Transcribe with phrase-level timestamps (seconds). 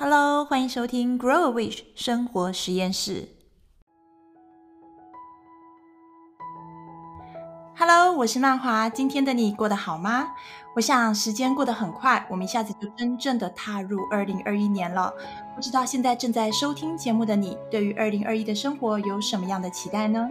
[0.00, 3.30] Hello，欢迎收听 Grow a Wish 生活实验室。
[7.76, 8.88] Hello，我是曼华。
[8.88, 10.28] 今天的你过得好吗？
[10.76, 15.12] 我想时间过得很快，我们一下子就真正的踏入二零二一年了。
[15.56, 20.28] 不知道现在正在收听节目的你，对于二零二一的生活有什么样的期待呢？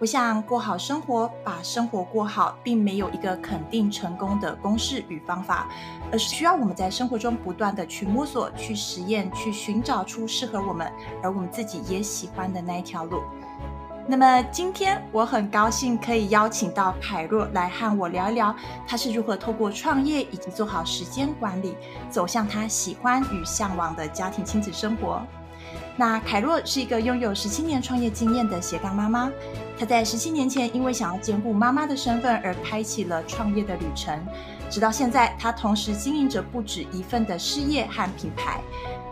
[0.00, 5.68] 我想过好生活，把生活过好，并没有一个肯定成功的公式与方法，
[6.10, 10.90] 而是需要我们在生活中不断的去摸索、去实验、去寻找出适合我们，
[11.22, 13.20] 而我们自己也喜欢的那一条路。
[14.06, 21.76] 那么今天我很高兴可以邀请到凯若来和我聊一聊，她是如何透过创业以及做好时间管理，
[22.08, 25.22] 走向她喜欢与向往的家庭亲子生活。
[26.00, 29.30] 那凯若是一个拥有十七年创业经验的斜杠妈妈。
[29.78, 34.18] 她在十七年前因为想要兼顾妈妈的身份而开启了创业的旅程，
[34.70, 38.62] 直到现在，她同时经营着不止一份的事业和品牌。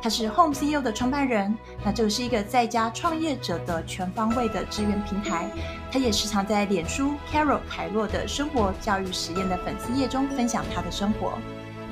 [0.00, 5.46] 她是 Home CEO 的创办人，那这个是一个在家创业者的全方位的支援平台。
[5.92, 11.34] 她也时常在脸书 Carol 凯若的生活教育实验的粉丝页中分享她的生活。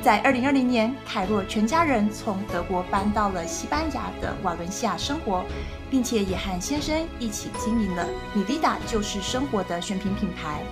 [0.06, 5.44] 在二零二零年，凯若全家人从德国搬到了西班牙的瓦伦西亚生活，
[5.90, 10.62] 并且也和先生一起经营了米丽达就是生活的选品品牌。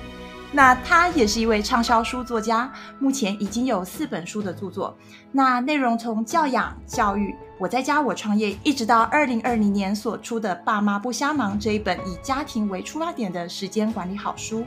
[0.52, 4.96] 那他也是一位畅销书作家，目前已经有四本书的著作。
[5.32, 14.64] 那内容从教养、教育、我在家我创业，一直到二零二零年所出的《爸妈不瞎忙》这一本以家庭为出发点的时间管理好书。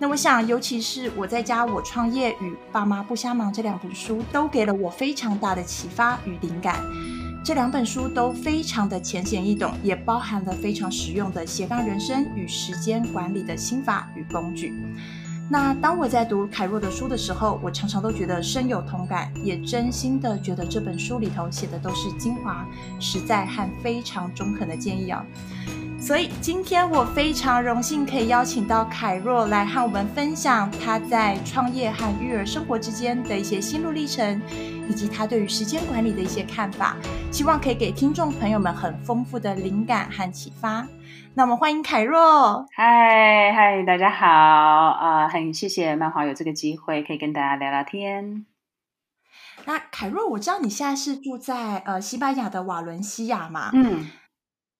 [0.00, 6.80] 那我想，尤其是我在家我创业与爸妈不瞎忙这两本书，都给了我非常大的启发与灵感。
[7.44, 14.72] 这两本书都非常的浅显易懂，也包含了非常实用的斜杠人生与时间管理的心法与工具。
[15.50, 22.66] 那当我在读凯若的书的时候，我常常都觉得深有同感，也真心的觉得这本书里头写的都是精华、
[23.00, 25.24] 实在和非常中肯的建议啊。
[25.98, 34.40] 所以今天我非常荣幸可以邀请到凯若来和我们分享她在创业和育儿生活之间的一些心路历程，
[34.88, 36.94] 以及她对于时间管理的一些看法，
[37.32, 40.86] 希望可以给听众朋友们很丰富的灵感和启发。
[41.38, 42.66] 那我们欢迎凯若。
[42.74, 48.44] 嗨嗨，大家好啊，呃，很谢谢曼华有这个机会可以跟大家聊聊天。
[49.64, 53.70] 那凯若，我知道你现在是住在呃西班牙的瓦伦西亚嘛？
[53.72, 54.10] 嗯。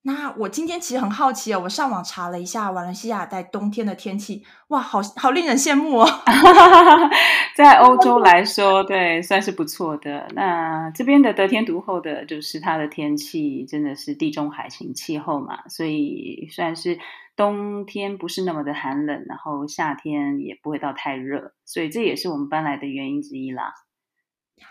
[0.03, 6.09] 那我今天其实很好奇哦，我上网查了一下瓦伦西亚在冬天的天气，哇，好好令人羡慕哦。
[7.55, 10.29] 在欧 洲来说，对，算是不错的。
[10.35, 16.99] 那这边的得天独厚的就是它的天气真的是地中海型气候嘛，所以算是
[17.37, 23.75] 冬天不是那么的寒冷，然后夏天也不会到太热，所以这也是我们搬来的原因之一啦。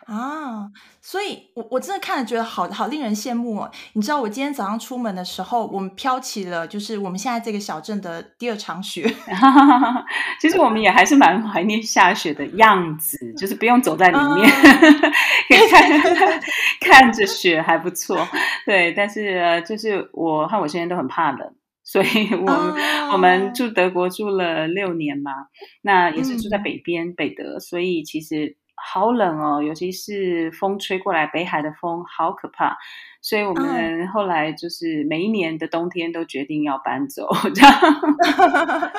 [0.06, 0.70] 啊，
[1.02, 3.72] 所以我我真的看了觉得好好令人羡慕哦。
[3.94, 9.04] 你知道我今天早上出门的时候，我们飘起了就是我们现在这个小镇的第二场雪。
[10.40, 14.50] 其实我们也还是蛮怀念下雪的样子，就是不用走在里面，
[15.50, 16.42] 可以看
[16.80, 18.26] 看着雪还不错。
[18.66, 21.54] 对，但是就是我和我先生都很怕冷，
[21.84, 22.76] 所以我
[23.12, 25.32] 我们住德国住了六年嘛，
[25.82, 28.56] 那也是住在北边、嗯、北德，所以其实。
[28.78, 32.78] 好冷哦，尤其是风吹过来，北海的风好可怕，
[33.22, 37.74] 所以我们后来就是每一年的冬天都决定要搬走，这样。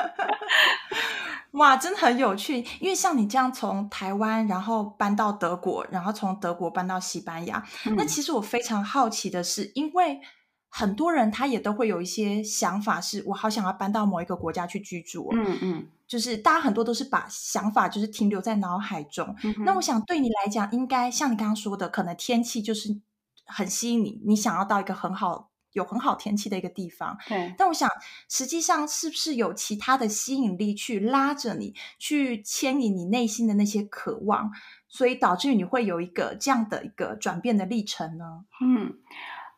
[1.52, 10.20] 哇，真的很有趣，因为像你这样从台湾然后搬到德国，然后从德国搬到西班牙，嗯，那其实我非常好奇的是，因为。
[10.70, 15.28] 很多人他也都会有一些想法，是我好想要搬到某一个国家去居住。
[15.32, 19.34] 嗯嗯，就是大家很多都是把想法就是停留在脑海中。
[19.44, 23.00] 嗯、那我想对你来讲，应该像你刚刚说的，可能天气就是
[23.46, 27.16] 很吸引你，你想要到一个很好有很好天气的一个地方。
[27.26, 27.54] 对。
[27.56, 27.88] 但我想，
[28.28, 34.50] 实际上是不是有其他的吸引力去拉着你，去牵引你内心的那些渴望，
[34.86, 38.44] 所以导致于你会有一个这样的一个转变的历程呢？
[38.60, 38.98] 嗯。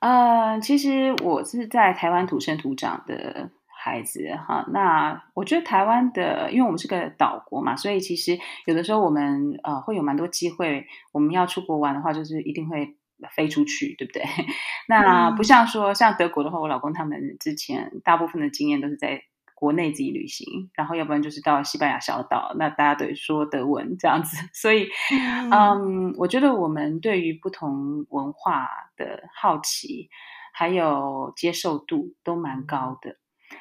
[0.00, 4.67] 呃，其实我是在台湾土生土长的孩子哈。
[4.73, 10.87] 那我觉得台湾的，因为我们是个岛国嘛，所以其实有的时候我们呃会有蛮多机会。
[11.12, 12.97] 我们要出国玩的话，就是一定会
[13.37, 14.23] 飞出去，对不对？
[14.88, 19.23] 那不像说像德国的话，我老公他们之前大部分的经验都是在。
[19.60, 28.66] 国内自己旅行，然后要不然就是到西班牙小岛，那大家都说德文这样子， 所以，嗯，嗯，我觉得我们对于不同文化
[28.96, 30.08] 的好奇
[30.54, 33.18] 还有接受度都蛮高的。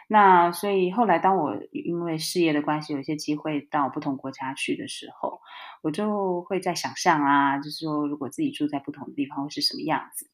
[0.08, 5.42] 那所以后来当我因为事业的关系，有一些机会到不同国家去的时候，
[5.82, 10.30] 我就会在想象啊，就是说如果自己住在不同的地方会是什么样子。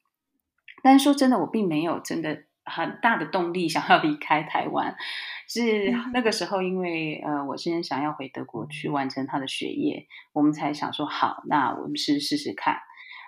[0.83, 4.95] 但是说真的，我并没有真的很大的动力想要 离开台湾。
[5.47, 12.77] 是那个时候，因为呃，我先想要回德国去完成他的学业，我们才想说好，那我们试试试看。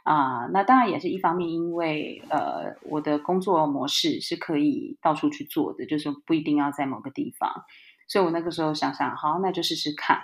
[0.04, 7.66] 啊、呃，那当然也是一方面，因为呃，我的工作模式是可以到处去做的，就是不一定要在某个地方，
[8.08, 10.20] 所以我那个时候想想，好，那就试试看。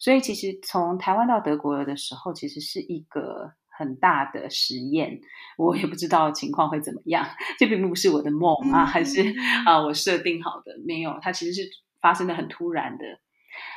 [0.00, 5.20] 所以其实从台湾到德国的时候，其实是一个很大的实验，
[5.56, 7.24] 我也不知道情况会怎么样，
[7.58, 9.22] 这并不是我的梦啊，还是
[9.64, 11.70] 啊我设定好的，没有，它其实是
[12.00, 13.04] 发生的很突然的。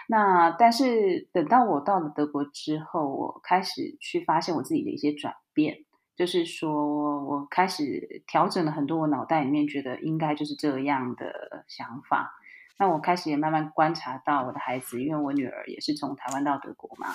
[0.07, 12.33] 那但是等到我到了德国之后，我开始去发现我自己的一些转变，就是说我开始调整了很多我脑袋里面觉得应该就是这样的想法。
[12.77, 17.07] 那我开始也慢慢观察到我的孩子，因为我女儿也是从台湾到德国嘛，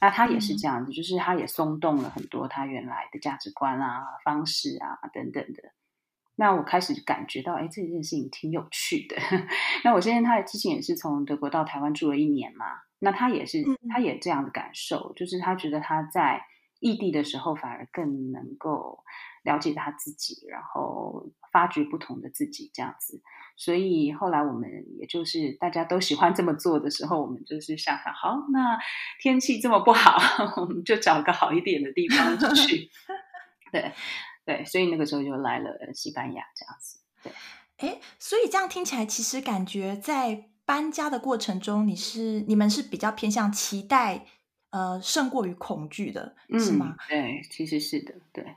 [0.00, 5.72] 那他也是这样子，就是他也松动了很多他原来的价值观啊、方式啊等等的。
[6.36, 9.16] 那我开始感觉到，哎，这件事情挺有趣的。
[9.82, 12.66] 那我现在他之前也是从德国到台湾住了一年嘛，
[13.00, 16.40] 那他也是，他也这样的感受，就是他觉得他在
[16.78, 19.02] 异地的时候反而更能够
[19.42, 23.20] 了解他自己，然后发掘不同的自己这样子。
[23.58, 28.78] 所以后来我们也就是大家都喜欢这么做的时候，我们就是想想，好，那
[29.20, 30.16] 天气这么不好，
[30.62, 32.88] 我们就找个好一点的地方去。
[33.70, 33.92] 对。
[34.44, 37.00] 对，所以那个时候就来了西班牙这样子。
[37.22, 37.32] 对，
[37.86, 44.24] 哎，所以这样听起来，其实感觉在搬家的过程中，你是你们是比较偏向期待，
[44.70, 46.96] 呃，胜过于恐惧的，嗯、是吗？
[47.10, 48.56] 对，其实是的，对。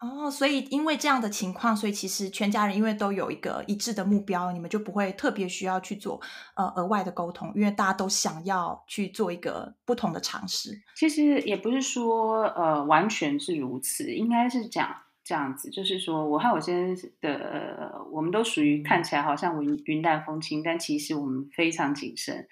[0.00, 6.20] 哦，所以因为这样的情况，所以其实全家人因为都有一个一致的目标，你们就不会特别需要去做
[6.54, 10.82] 呃额外的沟通，因为大家都想要去做一个不同的尝试。
[10.94, 14.94] 其实也不是说呃完全是如此，应该是讲。
[15.28, 22.46] 这样子，就是说，我和我先生的，呃，我们都属于看起来好像云云淡风轻，但其实我们非常谨慎。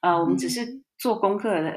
[0.00, 1.70] 呃，我们只是做功课的，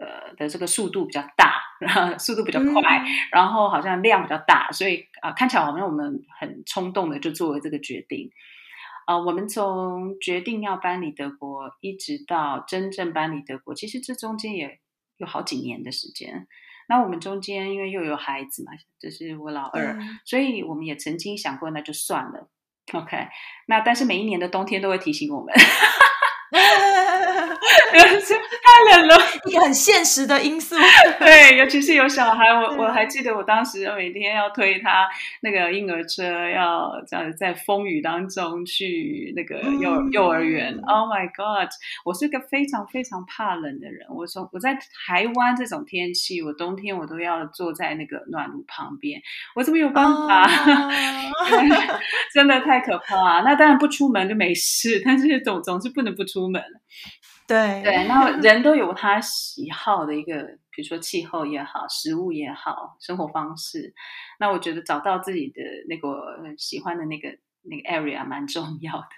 [0.00, 8.30] 呃的这个速度比较大，然后速度比较快，嗯、然后好像量比较大，所以啊、呃，看起来好像我们很冲动的就做了这个决定。
[9.06, 14.80] 啊、呃，我们从决定要搬离德国，一直到真正搬离德国，其实这中间也
[15.18, 16.46] 有好几年的时间。
[16.88, 22.48] 那我们中间因为又有孩子嘛，就是我老二，嗯、所以我们也曾经想过，那就算了
[22.92, 23.28] ，OK。
[23.66, 25.52] 那但是每一年的冬天都会提醒我们。
[28.66, 29.16] 太冷了，
[29.46, 30.76] 一个很现实的因素。
[31.18, 35.08] 对，尤其是有小孩，我 我还记得我当时每天要推他
[35.40, 40.74] 那个婴儿车，要这样在风雨当中去那个幼、嗯、幼儿园。
[40.86, 41.68] Oh my God！
[42.04, 44.06] 我是个非常非常怕冷的人。
[44.10, 44.74] 我从我在
[45.06, 49.20] 台湾这种天气，我冬天我都要坐在那个暖炉旁边，
[49.54, 50.44] 我怎么有办法？
[50.44, 50.90] 哦、
[52.34, 53.40] 真的太可怕。
[53.42, 56.62] 那当然不出门就没事，但是总总是不能不出门。
[57.48, 63.94] 对对，然后人都有他喜好的一个，比如说气候也好，食物也好，生活方式。
[64.40, 67.28] 那我觉得找到自己的那个喜欢的那个
[67.62, 69.08] 那个 area 蛮重要的。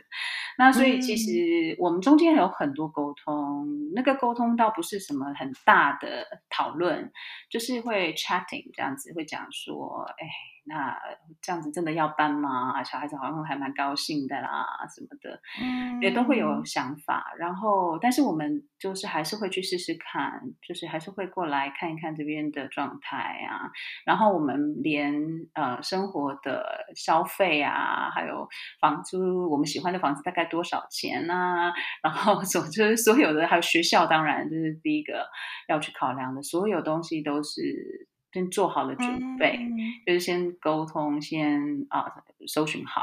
[0.58, 7.10] 那所以其实我们中间有很多沟通，嗯、那个沟通倒不是什么很大的讨论，
[7.48, 10.26] 就是会 chatting 这样子，会讲说，哎。
[10.70, 10.94] 那
[11.40, 12.84] 这样子真的要搬吗？
[12.84, 17.32] 小孩子好像还蛮高兴的啦，什么的，嗯，也都会有想法。
[17.38, 23.16] 然后，但是我们就是还是会去试试看，就是还是会过来看一看这边的状态
[23.48, 23.72] 啊。
[24.04, 25.14] 然后我们连
[25.54, 28.46] 呃生活的消费啊，还有
[28.78, 31.72] 房租，我们喜欢的房子大概多少钱啊？
[32.02, 35.26] 然后总之 所有的，还有学校，当然这是第一个
[35.68, 38.08] 要去考量的，所有东西都是。
[38.30, 42.12] 先做好了准备，嗯、就是先沟通，先啊
[42.46, 43.02] 搜寻好，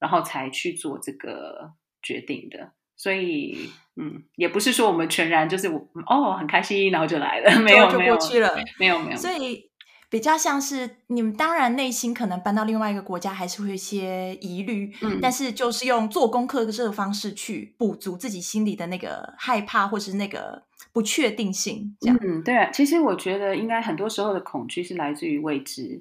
[0.00, 1.70] 然后才去做这个
[2.02, 2.72] 决定的。
[2.96, 9.16] 所以，嗯，也不是说我们全然就是我哦很开心，然后就来了， 没有就过去了，没有没有。
[9.16, 9.70] 所以
[10.14, 20.62] 比较像是你们当然内心可能搬到另外一个国家还是会有一些疑虑，嗯，但是就是用做功课的这个方式去补足自己心里的那个害怕或是那个。
[20.92, 22.16] 不确定性，这样。
[22.22, 26.00] 嗯，对啊，其实我觉得应该很多时候的恐惧是来自于未知。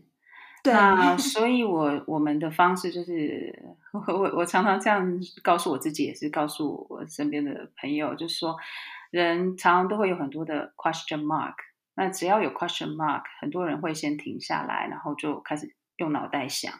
[0.61, 3.57] 对啊， 所以我我们的方式就是，
[3.91, 8.55] 我我常常这样告诉我自己，也是告诉我身边的朋友，就是说，
[9.09, 11.55] 人常常都会有很多的 question mark。
[11.95, 16.73] 那只要有 question mark，很多人会先停下来，然后就开始用脑袋想。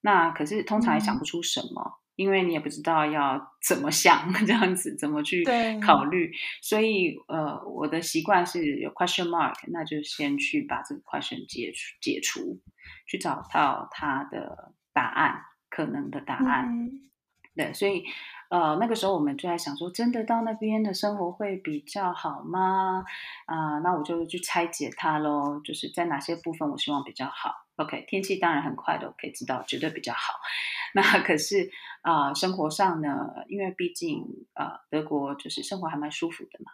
[0.00, 1.82] 那可是通常也想不出什么。
[1.82, 5.44] 嗯因为你也不知道要 怎么想这样子，怎么去
[5.84, 6.32] 考虑，
[6.62, 12.58] 所以呃，我的习惯是有 question mark，那就先去把这个 question 解除，解除，
[13.06, 16.66] 去找到它的答案，可能的答案。
[16.70, 17.10] 嗯、
[17.54, 18.02] 对，所以
[18.48, 23.04] 呃，那个时候我们就在想说，真的到那边的生活会比较好吗？
[23.46, 27.66] 啊、呃，那我就去拆解它喽，就是在哪些部分我希望比较好。
[27.76, 30.34] OK，天气当然很快的，我可以知道绝对比较好。
[30.94, 31.70] 那可是
[32.02, 34.24] 啊、呃，生活上呢，因为毕竟
[34.54, 36.72] 呃，德国就是生活还蛮舒服的嘛。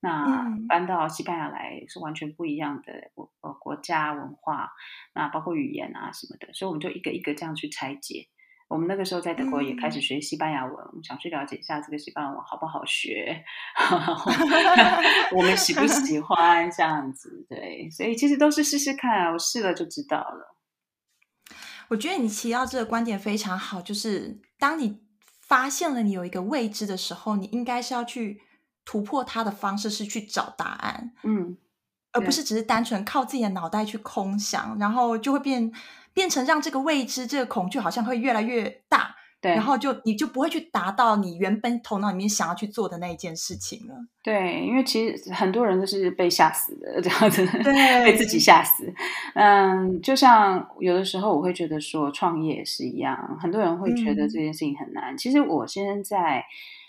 [0.00, 4.70] 那搬到西班牙来是完全不一样的国呃国家文化，
[5.12, 8.28] 那包括语言啊什么的，所以我们就一个一个这样去拆解。
[8.68, 13.42] 我们那个时候在德国也开始学西班牙文，嗯、想去了解一下这个西班牙文好不好学，
[15.34, 17.46] 我们喜不喜欢这样子？
[17.48, 20.54] 对，所以其实都是试试看，我试了就知道了。
[21.88, 25.00] 我觉得你提到这个观点非常好，就是当你
[25.40, 28.42] 发现了你有一个未知的时候，你应该是要去
[28.84, 31.56] 突破它的方式是去找答案，嗯，
[32.12, 35.72] 而不是只是单纯靠自己的脑袋去空想，然后就会变。
[36.18, 43.94] 变成让这个未知、这个恐惧好像会越来越大，对，然后就你就不会去达到你原本头脑里面想要去做的那一件事情了。
[44.20, 48.92] 对，因为其实很多人都是被吓死的这样子，对，被自己吓死。
[49.34, 55.14] 嗯，就像有的时候我会觉得说创业也是一样，很多人会觉得这件事情很难。
[55.14, 56.44] 嗯、其实我现在，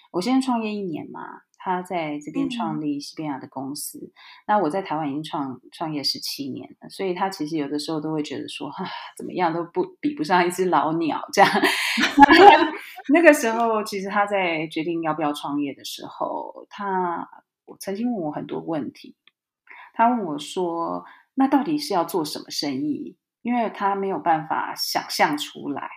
[0.10, 1.42] 我现在创业一年嘛。
[1.62, 4.12] 他在这边创立西班牙的公司，嗯、
[4.48, 8.86] 那我在台湾已经创创业十七年了，所以他其实有的时候都会觉得说，哈，
[9.18, 11.52] 怎么样都不比不上一只老鸟这样。
[13.14, 17.28] 那个时候，其实他在决定要不要创业的时候，他
[17.66, 19.18] 我曾经问我很多问题。
[19.94, 21.04] 他问我说
[21.36, 25.90] ：“那到底是要做什么生意？”因为他没有办法想象出来。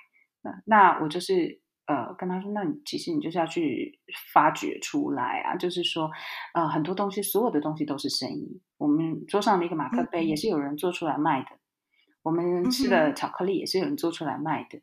[0.42, 1.61] 那那我就是。
[1.86, 3.98] 呃，跟他说，那你其实你就是要去
[4.32, 6.10] 发掘出来啊，就是说，
[6.54, 8.62] 呃，很多东西，所有的东西都是生意。
[8.78, 11.58] 我们桌上的一个马克杯也是有人做出来卖的，嗯、
[12.22, 14.78] 我们吃的巧克力也是有人做出来卖的。
[14.78, 14.82] 嗯、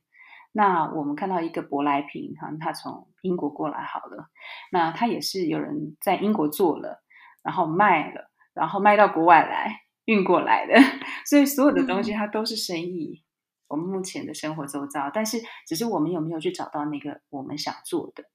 [0.51, 4.29] 那我们看到一个舶来品，哈，它从英国过来好了，
[4.71, 7.01] 那它也是有人在英国做了，
[7.43, 10.73] 然后卖了，然后卖到国外来运过来的，
[11.25, 13.23] 所以所有的东西它都是生意。
[13.23, 13.28] 嗯
[13.69, 18.25] 我们目前的生活周遭，但是只是我们有没有去找到那个我们想做的？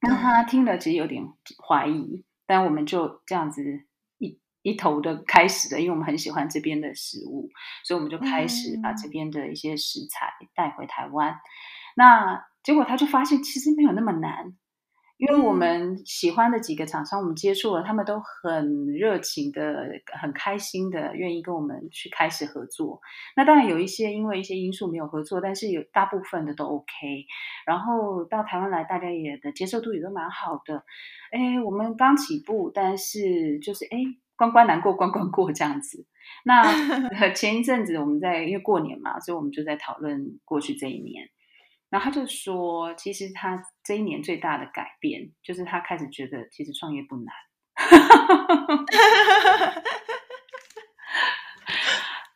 [0.00, 1.22] 那他听了其实有点
[1.68, 3.62] 怀疑，但我们就这样子
[4.18, 7.50] 一一头的开始的，因为我们很喜欢这边的食物，
[7.84, 11.38] 所以我们就开始把这边的一些食材带回台湾。
[11.94, 14.56] 那结果他就发现其实没有那么难。
[15.20, 19.86] 因为我们喜欢的几个厂商，我们接触了，他们都很热情的、
[20.18, 22.98] 很开心的，愿意跟我们去开始合作。
[23.36, 27.26] 那当然有一些因为一些因素没有合作，但是有大部分的都 OK。
[27.66, 30.82] 然后到台湾来，大家也的接受度也都蛮好的。
[31.32, 33.98] 哎，我们刚起步，但是就是哎，
[34.36, 36.06] 关关难过关关过这样子。
[36.44, 36.64] 那
[37.36, 41.28] 前一阵子我们在因为过年嘛，所以我们就在讨论过去这一年。
[41.90, 47.26] 然后他就说，其实他这一年最大的改变，就是他开始觉得，其实创业不难。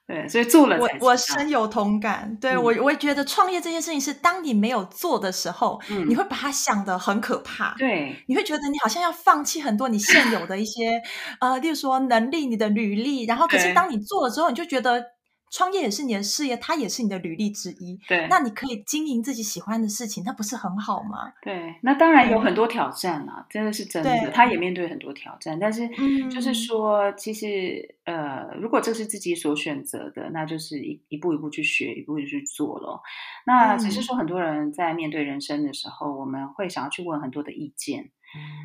[0.07, 2.37] 对，所以做了，我我深有同感。
[2.41, 7.75] 对、嗯、我，我也觉得创业这件事情是，当你没有做的时候，嗯、你会把它想得很可怕。
[7.79, 11.01] 对，你会觉得你好像要放弃很多你现有的一些，
[11.41, 13.25] 呃，例如说能力、你的履历。
[13.25, 15.14] 然后，可是当你做了之后，你就觉得。
[15.55, 17.97] 创业也是你的事业，它也是你的履历之一。
[18.09, 21.33] 对，那你可以经营自己喜欢的事情，那不是很好吗？
[21.43, 24.33] 对，那当然有很多挑战啊，真的是真的。
[24.33, 25.89] 他也面对很多挑战，但是
[26.29, 33.01] 就是说，其实呃，如果这是自己所选择的，那就是一一步一步去学，一步一步去做咯。
[33.47, 38.11] 那只是说，很多人在面对人生的时候，我们会想要去问很多的意见。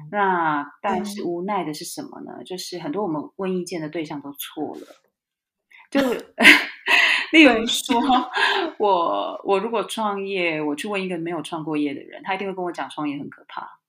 [0.09, 2.43] 那但是无奈的是什么呢？
[2.43, 4.87] 就是很多我们问意见的对象都错了，
[5.91, 6.01] 就。
[7.31, 7.99] 例如说，
[8.77, 13.79] 我我如果创业，我去问一个没有创过业的人，他一定会跟我讲创业很可怕。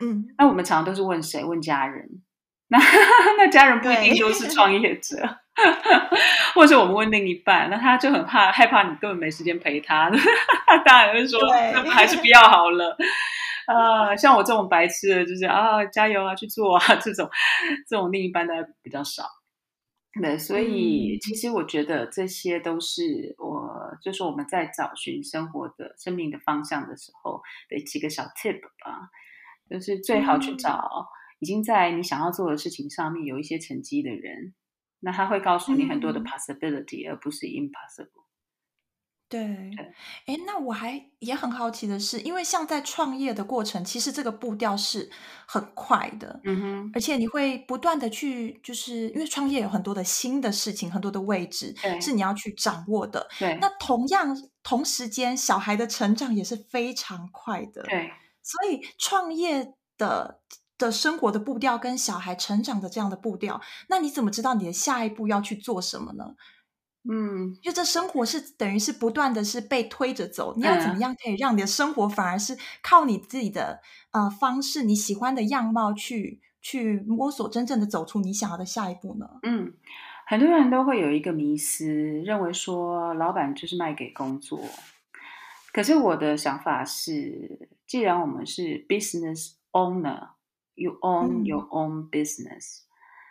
[0.00, 1.44] 嗯，那我们常常都是问谁？
[1.44, 2.08] 问家人。
[2.72, 2.78] 那
[3.36, 5.14] 那家人不一定都是创业者，
[6.54, 10.10] 或者我们问另一半，那他就很怕害怕你根本没时间陪他，
[10.66, 11.38] 他当然会说，
[11.74, 12.96] 那还是不要好了。
[13.66, 17.28] 啊、呃，像我这种白痴的，就是啊，加油啊，去做啊，这种
[17.86, 19.24] 这种另一半的比较少。
[20.20, 29.10] 对，所以其实我觉得这些都是我，就是我们在找寻生活的、生命的方向的时候的几个小 tip 吧。
[29.70, 34.52] 就是最好去找已经在你想要做的事情上面有一些成绩的人，
[35.00, 38.21] 那他会告诉你很多的 possibility，而不是 impossible。
[39.32, 39.40] 对，
[40.26, 45.10] 哎，那我还也很好奇的是，因为像在创业的过程，其实这个步调是
[45.46, 53.26] 很快的，嗯哼，而且你会不断的去，就是因为创业有很多的新的事情，很多的位置是你要去掌握的。
[53.38, 57.82] 对，那同样同时间，小孩的成长也是非常快的。
[57.84, 58.10] 对，
[58.42, 60.42] 所以创业的
[60.76, 66.34] 的生活的步调跟小孩成长的这样的步调，那你怎么知道你的下一步要去做什么呢？
[67.10, 73.80] 嗯，就这生活是等于是不断的是被推着走，你要怎么样可以让你的生活反而是靠你自己的
[74.12, 79.28] 呃方式，你喜欢的样貌去去摸索，真正的走出你想要的下一步呢？
[79.42, 79.74] 嗯，
[80.26, 84.60] 很多人都会有一个迷思，认为说老板就是卖给工作。
[85.72, 92.86] 可是我的想法是，既然我们是 business owner，you own your own business，嗯，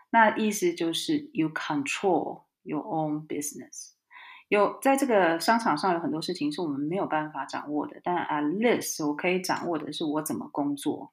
[0.09, 2.41] 那意思就是 you control。
[2.63, 3.93] Your own business，
[4.47, 11.11] 有在这个商场上有很多事情是我们没有办法掌握的，但 at least 我可以掌握的是我怎么工作。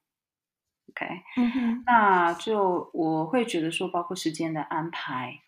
[0.90, 1.07] OK，
[1.87, 5.38] 那就我会觉得说，包括时间的安排，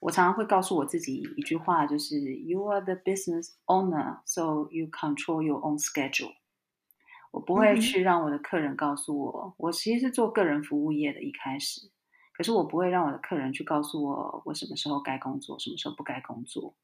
[0.00, 6.32] 我常常会告诉我自己一句话，就是 You are the business owner, so you control your own schedule。
[7.32, 11.90] 我不会去让我的客人告诉我，我其实是做个人服务业的，一开始。
[12.40, 16.74] 可是我不会让我的客人去告诉我我什么时候该工作，什么时候不该工作。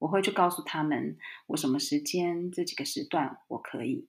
[0.00, 4.06] 我会去告诉他们我什么时间这几个时段我可以。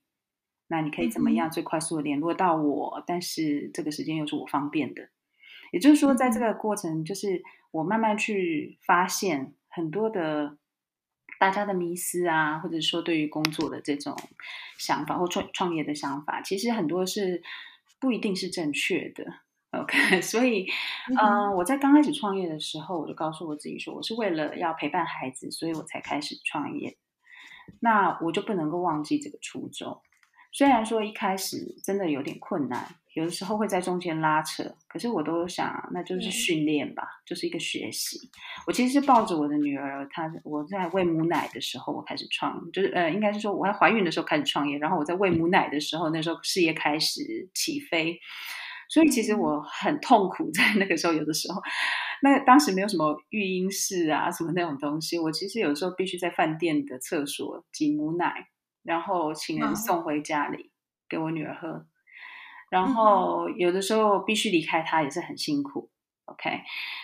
[0.68, 3.01] 那你可以怎么样最快速的联络到我？
[3.08, 5.08] 但是这个时间又是我方便的。
[5.72, 7.41] 也就是说，在这个过程，就是
[7.72, 10.58] 我慢慢去发现很多的
[11.39, 14.13] 大家的迷思啊，或者说对于工作的这种
[14.77, 17.41] 想法或创创业的想法，其实很多是
[18.01, 19.36] 不一定是正确的。
[19.72, 20.68] OK， 所以，
[21.10, 26.98] 嗯、呃，我在刚开始创业的时候，我就告诉我自己说，我是为了要陪伴孩子，所以我才开始创业。
[27.80, 30.02] 那我就不能够忘记这个初衷。
[30.52, 32.84] 虽然说一开始真的有点困难，
[33.14, 38.18] 有的时候会在中间拉扯，可是我都想，那就是训练吧，嗯、就是一个学习。
[38.66, 48.20] 我其实是抱着我的女儿，她我在喂母奶的时候，我开始创，就是呃，应该是说我在怀孕的时候开始创业，然后我在喂母奶的时候，那时候事业开始起飞。
[48.89, 51.62] 所以其实我很痛苦， 在那个时候，有的时候，
[52.23, 58.47] 那当时没有什么育婴室啊，什么那种东西，我其实有时候必须在饭店的厕所挤母奶，
[58.84, 60.71] 然后请人送回家里
[61.08, 61.86] 给我女儿喝，
[62.71, 65.91] 然后有的时候必须离开她，也是很辛苦。
[66.25, 66.62] OK，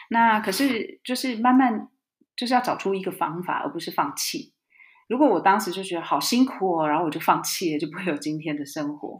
[0.10, 1.90] 那可是就是慢慢
[2.36, 4.54] 就是要找出一个方法，而不是放弃。
[5.08, 9.20] 如果我当时就觉得好辛苦哦，然后我就放弃了，就不会有今天的生活。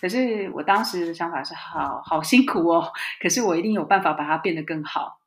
[0.00, 5.18] 可是我当时的想法是好好辛苦哦，可是我一定有办法把它变得更好，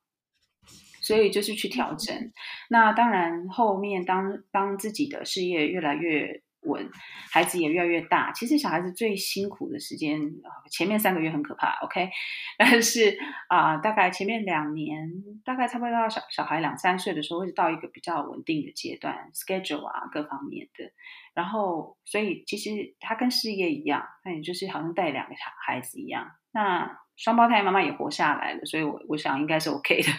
[1.01, 2.15] 所以就是去调整。
[2.69, 6.89] 那当然，后面当当自己的事业越来越稳，
[7.31, 8.31] 孩子也越来越大。
[8.31, 10.21] 其实小孩子最辛苦的时间，
[10.69, 12.09] 前面三个月很可怕，OK，
[12.57, 13.17] 但是
[13.49, 15.11] 啊、大概前面两年，
[15.43, 20.91] 大概差不多到小小孩两三岁的时候，会到一个比较稳定的阶段，schedule 啊各方面的。
[21.33, 26.29] 然后，所以其实他跟事业一样，那也就是好像带两个小孩子一样。
[26.53, 30.09] 那双胞胎妈妈也活下来了，所以我我想应该是 OK 的。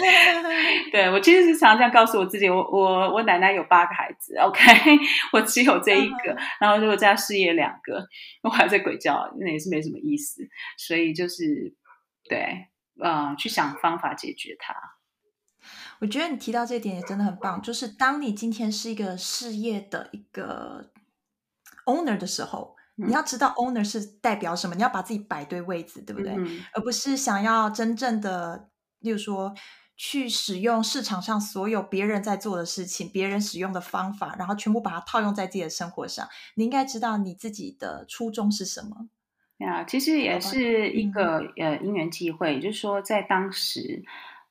[0.92, 4.60] 对，我其实是常常这样告诉我自己，我我我奶奶有八个孩子，OK，
[5.32, 8.04] 我只有这一个，然后如果加事业两个，
[8.42, 10.42] 我还在鬼叫，那也是没什么意思。
[10.76, 11.74] 所以就是
[12.28, 12.66] 对，
[13.02, 14.74] 嗯，去想方法解决它。
[16.00, 20.92] 我觉得你提到这一点也真的很棒，就是当你今天是一个事业的一个
[21.86, 26.32] owner 的时候，嗯、你要知道 owner 是代表什么，你要把自己摆对位置，对不对？
[26.36, 28.68] 嗯、而不是想要真正的，
[29.00, 29.52] 例如说
[29.96, 36.28] 去使用市场上所有别人在做的事情，别人使用的方法，然后全部把它套用在自己的生活上。
[36.54, 39.08] 你应该知道你自己的初衷是什么。
[39.56, 44.04] 呀，其实也是一个、嗯、呃因缘际会，就是说在当时。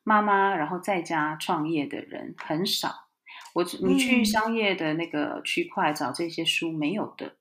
[0.07, 3.09] 妈妈，然后在家创业的人很少。
[3.53, 7.35] 我你去商业的那个区块找这些书没有的，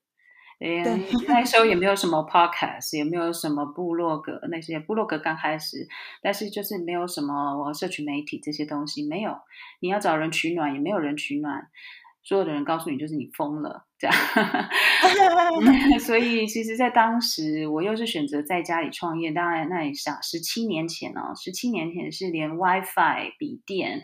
[0.59, 5.87] 嗯，那时候也没有什么 podcast，也没有什么部落格，那些部落格刚开始，
[6.21, 9.37] 但是就是没有什么社群媒体这些东西没有。
[9.79, 11.69] 你要找人取暖，也没有人取暖。
[12.27, 14.13] 所有的人告诉你，就是你疯了，这样。
[15.97, 19.31] 所以，其实，在当时，我又是选择在家里创业。
[19.31, 24.03] 当然，那也想，十七年前哦，十七年前是连 WiFi、笔电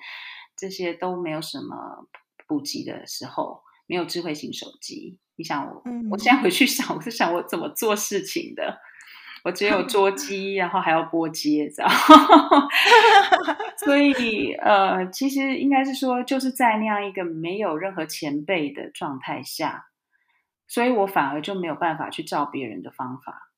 [0.55, 2.07] 这些都没有什么
[2.47, 5.19] 普及的时候，没有智慧型手机。
[5.35, 8.79] 你想我，我现在回去想，我是想我怎么做事情的。
[9.43, 11.89] 我只有捉鸡，然后还要拨接，知道？
[13.77, 19.87] 所以呃，其实应该是说，就是在那样一个没有任何前辈的状态下，
[20.65, 23.49] 所以我反而就没有办法去照别人的方法，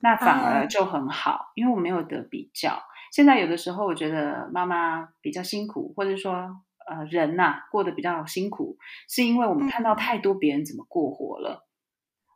[0.00, 2.84] 那反而就很好，因为我没有得比较。
[3.10, 11.66] 现在有的时候，我觉得妈妈比较辛苦，或者说呃人呐、啊、过得比较辛苦，是因为我们看到太多别人怎么过活了。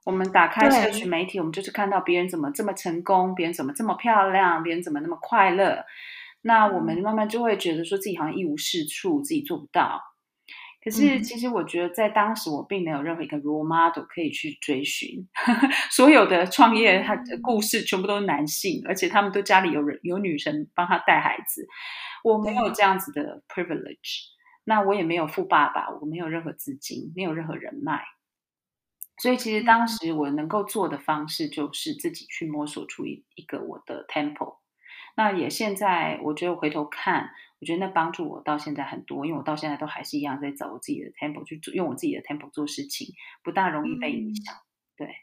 [0.08, 5.84] 我们打开社群媒体，我们就是看到别人怎么这么成功，别人怎么这么漂亮，别人怎么那么快乐。
[6.40, 10.00] 那我们慢慢就会觉得说自己好像一无是处，自己做不到。
[10.82, 15.28] 可是其实我觉得在当时我并没有任何一个 role model 可以去追寻。
[15.92, 21.68] 所有的创业他的故事全部都是男性，而且他们都家里有人有女生帮他带孩子。
[22.24, 24.30] 我没有这样子的 privilege，
[24.64, 28.02] 那我也没有富爸爸，我没有任何资金，没有任何人脉。
[29.20, 34.58] 所以，其实当时我能够做的方式，就是自己去摸索出一一个我的 tempo。
[35.16, 44.54] 那也现在，我觉得回头看，我觉得那帮助我到现在很多，因为我到现在都还是一样在找我自己的 tempo 去做，用我自己的 tempo 做事情，不大容易被影响。
[44.54, 44.62] 嗯、
[44.98, 45.16] 对，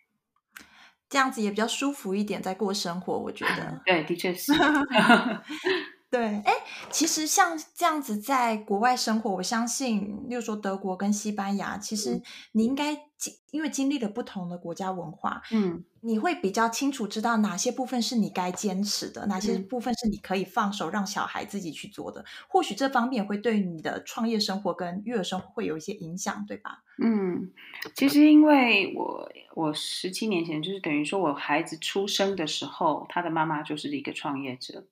[1.08, 3.82] 这样子也比较舒服一点，在过生活，我觉得。
[3.88, 4.52] 对，的确是。
[6.16, 6.54] 对，哎，
[6.90, 12.22] 其实像这样子在国外生活，我相信，例如说德国跟西班牙，其实
[12.54, 22.24] 你应该经，因为经历了不同的国家文化，嗯，你会比较清楚知道哪些部分是你该坚持的，哪些部分是你可以放手让小孩自己去做的。
[22.48, 26.82] 或许这方面会对你的创业生活跟育儿生活会有一些影响，对吧？
[27.04, 27.52] 嗯，
[27.94, 34.86] 其实因为我我十七年前就是等于说我孩子出生的时候，他的妈妈就是一个创业者。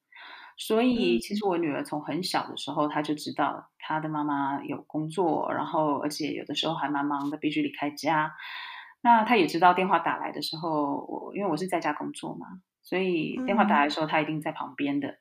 [0.55, 8.31] 所以，其实我女儿从很小的时候，她就知道她的妈妈有工作，然后而且有的时候还蛮忙的，必须离开家。
[9.01, 12.47] 那她也知道电话打来的时候，我因为我是在家工作嘛，
[12.81, 15.15] 所以电话打来的时候，她一定在旁边的。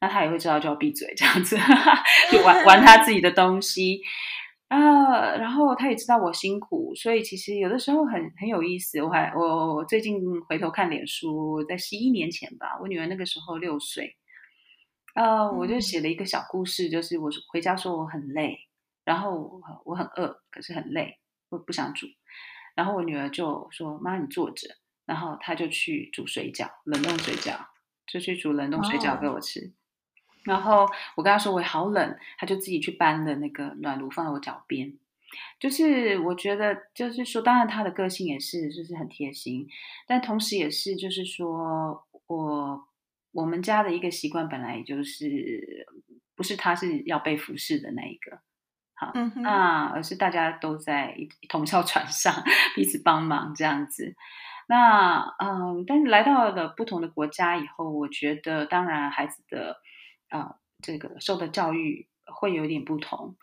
[0.00, 1.56] 那她也会知道就要闭嘴这样子，
[2.32, 4.00] 就玩玩她自己的东西
[4.68, 5.36] 啊。
[5.36, 9.02] 然后她也知道我辛苦，所以其实有的时候很很有意思。
[9.02, 14.16] 我还我我最近回头看脸书，在十一年前吧，我女儿那个时候六岁。
[15.14, 18.56] 呃，uh, 我就写了一个小故事，就是我回家说我很累，
[19.04, 21.18] 然后我很饿，可是很累，
[21.48, 22.06] 我不想煮。
[22.76, 24.68] 然后我女儿就说：“妈，你坐着。”
[25.06, 27.58] 然后她就去煮水饺，冷冻水饺，
[28.06, 29.60] 就去煮冷冻水饺给我吃。
[29.60, 29.70] Oh.
[30.44, 34.96] 然后我跟她说我好冷，她就自己去搬了那个暖炉放在我脚边。
[35.58, 39.66] 就是我觉得，就是说，当然她的个性也是，就是很贴心，
[40.06, 42.84] 但同时也是，就是说我。
[43.32, 45.86] 我们家的一个习惯本来就是
[46.34, 48.40] 不是他是要被服侍的那一个，
[48.94, 52.34] 好，嗯哼，那而是大家都在一同一条船上，
[52.74, 54.14] 彼此帮忙这样子。
[54.68, 59.80] 那嗯，但是来到了不同的国家以后，我觉得当然孩子的
[60.28, 63.36] 啊、呃、这个受的教育会有点不同。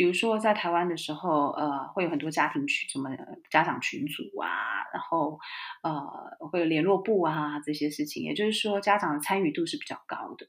[0.00, 3.10] 比如说在台湾的时候，呃，会有很多家庭群，什么
[3.50, 4.48] 家长群组啊，
[4.94, 5.38] 然后
[5.82, 10.46] 呃，会有联络部啊这些事情，也就是说家长的参与度是比较高的。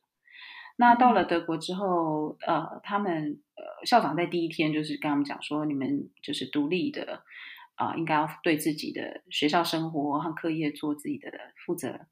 [0.78, 7.22] 那到了德国之后，呃，他们呃校长在第一天就是跟他们讲说，你们就是独立的
[7.76, 11.30] 啊、呃，应该要对自己的学校生活和课业做自己的
[11.66, 12.08] 负责。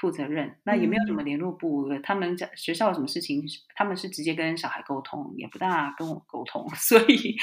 [0.00, 3.42] 负责任，那也没有什么联络部，嗯、他们在学校有什么事情，
[3.74, 7.36] 他们是直接跟小孩沟通，也不大跟我沟通， 所以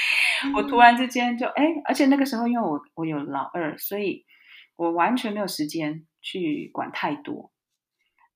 [0.54, 4.24] 我突然之间就哎，而且那个时候因为我我有老二，所以
[4.76, 7.52] 我完全没有时间去管太多。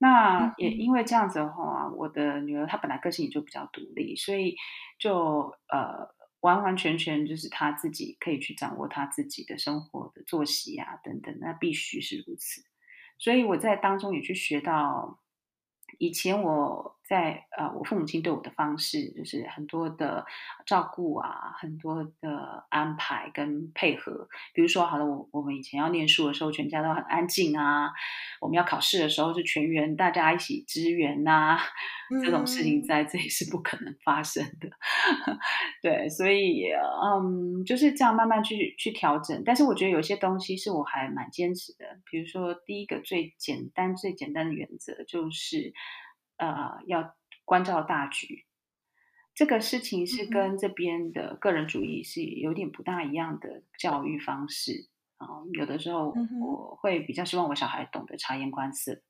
[0.02, 4.56] 那也因为这样子的话，我的女儿她本来个性也就比较独立，所以
[4.98, 6.08] 就呃
[6.40, 12.62] 完完全全就是她自己可以去掌握她自己的生活的作息啊等等，那必须是如此。
[13.20, 15.20] 所以我在当中也去学到，
[15.98, 20.24] 以前我在呃，我父母亲对我的方式就是很多的
[20.64, 24.28] 照顾啊，很多的安排跟配合。
[24.54, 27.88] 比如说，好了，我我们以前要念书的时候，全家都很安静啊；
[28.40, 31.60] 我们要考试的时候，是全员大家一起支援呐、啊。
[32.22, 34.68] 这种事情在这里是不可能发生的。
[34.68, 35.38] 嗯、
[35.82, 39.42] 对，所以嗯，就是这样慢慢去去调整。
[39.44, 45.74] 但是我觉得有些东西是我还蛮坚持的，比如说第一个最简单最简单的原则就是。
[46.40, 48.46] 呃，要关照大局，
[49.34, 55.46] 这个事情是跟这边的个人主义是有点不大一样的教育方式啊、呃。
[55.52, 59.02] 有的时候我会比较希望我小孩懂得察言观色。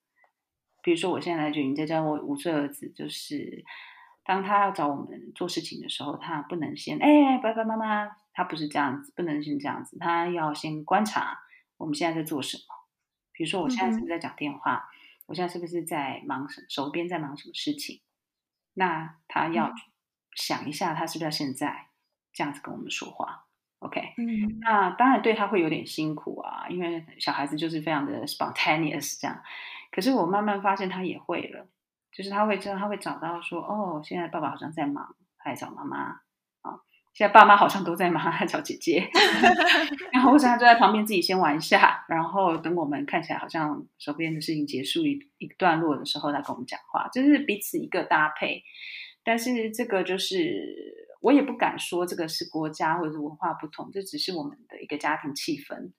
[0.83, 3.65] 比如说，我现在就已经在教我五岁儿子，就是
[4.25, 11.39] 当他要找我们做事情的时候，他不能先哎，爸爸妈妈，他不是这样子，不能先这样子，他要先观察
[11.77, 12.63] 我们现在在做什么。
[13.33, 14.90] 比如说，我现在是在讲电话。
[15.31, 16.67] 我现在是不是在忙什么？
[16.69, 18.03] 手边在忙什么事情？
[18.75, 19.73] 那他要
[20.35, 21.87] 想一下，他是不是要现在
[22.33, 23.47] 这样子跟我们说话
[23.79, 29.41] ？OK，嗯，那当然对他会有点辛苦啊，因为小孩子就是非常的 spontaneous 这样。
[29.93, 31.69] 可是我慢慢发现他也会了，
[32.11, 36.23] 就是他会知道，他会找到说，哦，现在爸爸好像在忙，他来找妈妈。
[37.13, 39.07] 现在爸妈好像都在忙，还找姐姐，
[40.13, 48.63] 然后我现在就在旁边自己先玩一下，然后等我们看起来好像手边的事情结束一一段落的时候，再跟我们讲话，就是彼此一个搭配。
[49.23, 55.93] 但是这个就是我也不敢说这个是国家或者是文化不同，这只是我们的一个家庭气氛，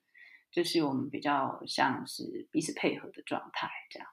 [0.50, 4.08] 就是我们比较像是彼此配合的状态这样。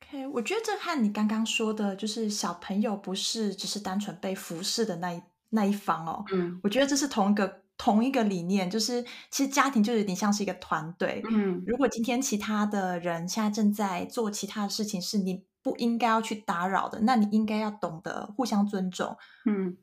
[0.00, 5.22] OK，我觉得这和你刚刚说的，就是小朋友不是只是单纯被服侍的那一。
[5.50, 19.76] 那一方哦，嗯，我觉得这是同一个同一个理念，就是其实家庭就有点像是一个团队，嗯，如果今天其他的人现在正在做其他的事情，是你不应该要去打扰的，那你应该要懂得互相尊重，嗯，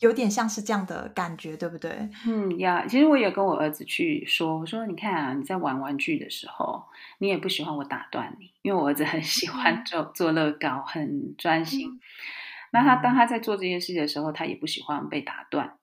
[0.00, 2.10] 有点像是这样的感觉，对不对？
[2.26, 6.84] 嗯呀，其实我也跟我儿子去说，我说你看啊，你在玩玩具的时候，
[7.18, 11.88] 你也不喜欢我打断你，因为我儿子很喜欢做、嗯、做乐高，很专心。
[11.88, 12.00] 嗯
[12.76, 15.78] 那他当他在做这件事的时候，他也不喜欢被打断。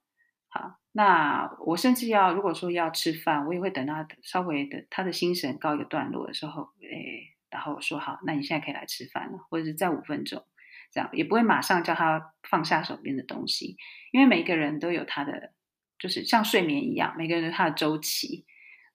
[0.47, 10.45] 好，那我甚至要如果说要吃饭，我也会等他稍微的他的心神告一个段落的时候，哎，然后我说好，那你现在可以来吃饭了，或者是再五分钟，
[10.91, 13.75] 这样也不会马上叫他放下手边的东西，
[14.11, 15.51] 因为每一个人都有他的，
[15.97, 18.45] 就是像睡眠一样，每个人都有他的周期。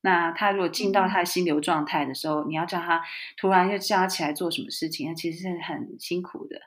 [0.02, 3.02] 那他如果进到他的心流状态的时候，你要叫他
[3.36, 6.60] 突然又叫他起来做什么事情，那其实是很辛苦的。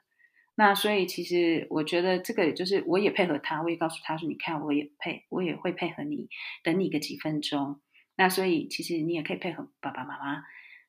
[0.56, 6.28] 那所以其实我觉得这个也就是我也配合他，我也告诉他说：“你看，我也配，我也会配合你，
[6.64, 7.80] 等你个几分钟。”
[8.18, 10.44] 那所以其实你也可以配合爸爸妈妈，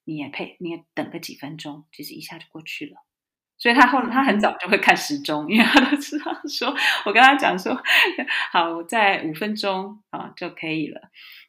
[0.05, 2.97] 你也配，你也等个几分钟，其实一下就过去了。
[3.57, 6.75] 所以他后他很早就会看时钟，因为他都知道说，
[7.07, 7.81] 我跟他讲说
[8.51, 11.01] ：“好，我再五分钟啊就可以了。”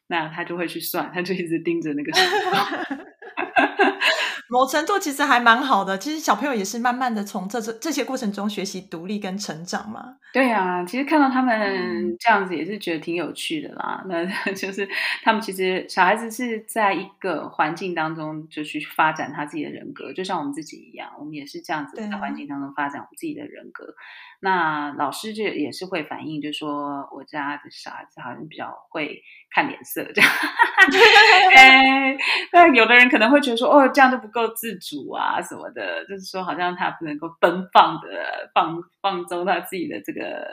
[0.06, 2.98] 那他就会去算，他就一直盯着那个时钟。
[4.48, 10.16] 某程度其实还蛮好的，其实小朋友也是慢慢的从这这这些过程中学习独立跟成长嘛。
[10.32, 14.02] 对啊，其实看到他们这样子也是觉得挺有趣的啦。
[14.04, 14.08] 嗯、
[14.46, 14.88] 那 就是
[15.22, 23.94] 他们其实小孩子是在一个环境当中就去发展他自己的人格，就像我们自己一样，我们也是这样子在环境当中发展我们自己的人格。
[24.40, 29.22] 那老师就也是会反映，就是说我家的小孩子好像比较会
[29.54, 30.30] 看脸色这样。
[31.56, 32.16] 哎，
[32.52, 40.46] 那有的人可能会觉得说，哦，这样就不够自主啊什么的，就是说好像他不能够奔放的放放纵他自己的这个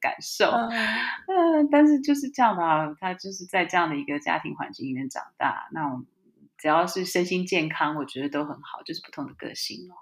[0.00, 0.46] 感受。
[0.46, 0.68] 嗯、
[1.26, 6.02] 呃，但是就是这样吧，他就是在这样的一个家庭环境里面长大，那我
[6.56, 9.94] 只要是身心健康，我觉得都很好，就是不同的个性哦。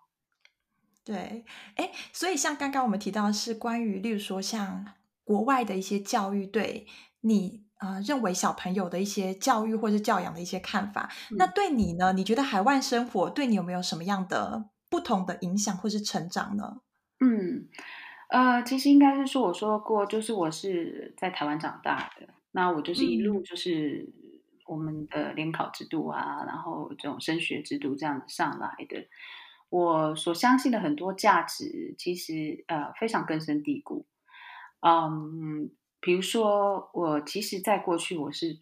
[1.05, 4.87] 对，哎，所以像刚刚我们提到的是关于，例如说像
[5.25, 6.87] 国外的一些教育，对
[7.23, 12.13] 你啊、呃，认为小朋友的一些教育或者教养的一些看法，嗯、那对你呢？
[12.13, 16.81] 你觉得海外生活对你有没有什么样的不同的影响或是成长呢？
[17.19, 17.69] 嗯，
[18.29, 24.09] 呃，其实应该是说我说过，就是我是在台湾长大的，那我就是一路就是
[24.67, 29.09] 我们的联考制度啊，然后这种升学制度这样子上来的。
[29.71, 34.07] 我所相信的很多价值，其实呃非常根深蒂固。
[34.81, 35.71] 嗯，
[36.03, 38.59] 比如说我其实，在过去我是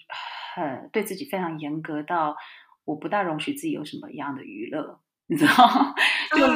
[0.55, 2.37] 很对自己非常严格到，
[2.85, 5.95] 我不大容许自己有什么样的娱乐，你知道？
[6.37, 6.47] 就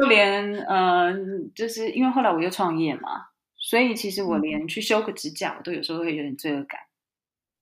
[0.00, 1.14] 就连嗯、呃，
[1.54, 6.80] 就是因为后来我又创业嘛，所以其实我连去修个指甲，我都有时候会有点罪恶感。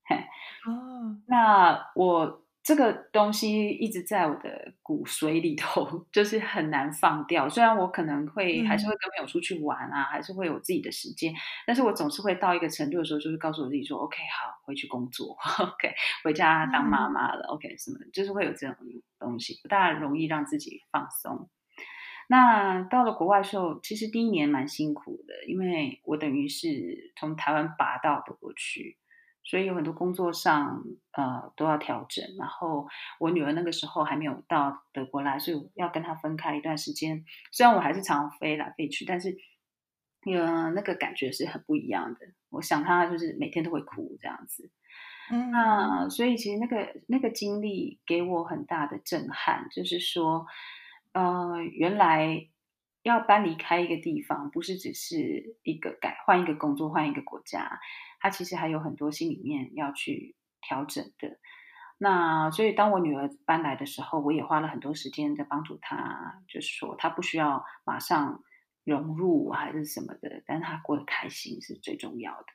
[0.05, 0.17] 嘿，
[0.71, 2.45] 哦，那我。
[2.69, 7.49] 这个东西一直在我的骨髓里头，就是很难放掉。
[7.49, 11.33] 虽然我可能会还是会跟朋友出去玩啊，嗯、还是会有自己的时间，
[11.67, 18.77] 但是我总是会到一个程度的时候，就是告诉我自己说：“OK，好，回去工作， OK，回家当妈妈了，OK，什么，就是会有这种
[19.19, 21.49] 东西，不大容易让自己放松。”
[22.29, 28.99] 那到了国外的时候，其实第一年蛮辛苦的，因为我等于是从台湾拔到德国去。
[29.49, 32.23] 所以有很多工作上，呃，都要调整。
[32.39, 32.87] 然后
[33.19, 37.25] 我女儿那个时候还没有到德国来，所以要跟她分开一段时间。
[37.51, 39.35] 虽然我还是常飞来飞去，但是，
[40.27, 42.21] 呃，那个感觉是很不一样的。
[42.51, 44.71] 我想她就是每天都会哭这样子。
[45.31, 50.47] 嗯，那所以其实那个那个经历给我很大的震撼，就是说，
[51.13, 52.49] 呃，原来
[53.09, 57.81] 要搬离开一个地方，不是只是一个改换一个工作，换一个国家。
[58.21, 61.39] 他其实还有很多心里面要去调整的，
[61.99, 68.43] 那所以当我女儿搬来的时候，我也花了很多时间在帮助她，就是说她不需要马上
[68.85, 72.47] 融入还是什么的，但是她过得开心是最重要的。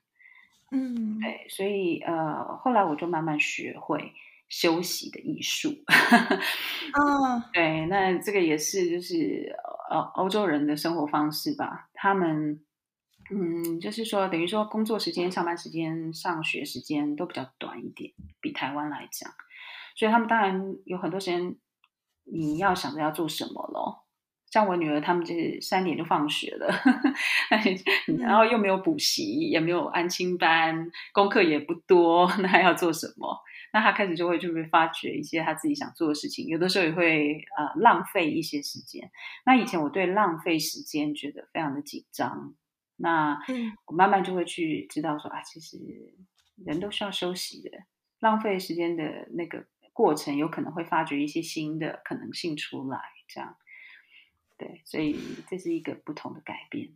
[0.71, 4.11] 嗯，对，所以呃，后来我就慢慢学会
[4.53, 5.73] 休息的艺术。
[5.87, 9.51] 啊，对，那这个也是就是
[9.89, 12.63] 呃欧洲人的生活方式吧，他们。
[13.31, 18.11] 嗯，就是说，等于说，工作时间、上班时间、上学时间都比较短一点，
[18.41, 19.31] 比台湾来讲，
[19.95, 21.55] 所以他们当然有很多时间，
[22.25, 24.03] 你要想着要做什么咯。
[24.51, 26.67] 像我女儿，他们就是三点就放学了，
[28.19, 33.39] 然后又没有补习，也没有安亲班，功课也不多， 那还要做什么？
[33.73, 39.11] 那他开始就会就会发掘一些他自己想做的事情，有的时候也会呃浪费一些时间。
[39.45, 42.55] 那以前我对浪费时间觉得非常的紧张。
[42.95, 43.39] 那
[43.87, 45.79] 我慢慢就会去知道说啊，其实
[46.63, 47.71] 人都需要休息的，
[48.19, 53.57] 浪费时间的那个过程，有可能会发掘一些新的可能性出来，这样，
[54.57, 56.91] 对，所以这是一个不同的改变。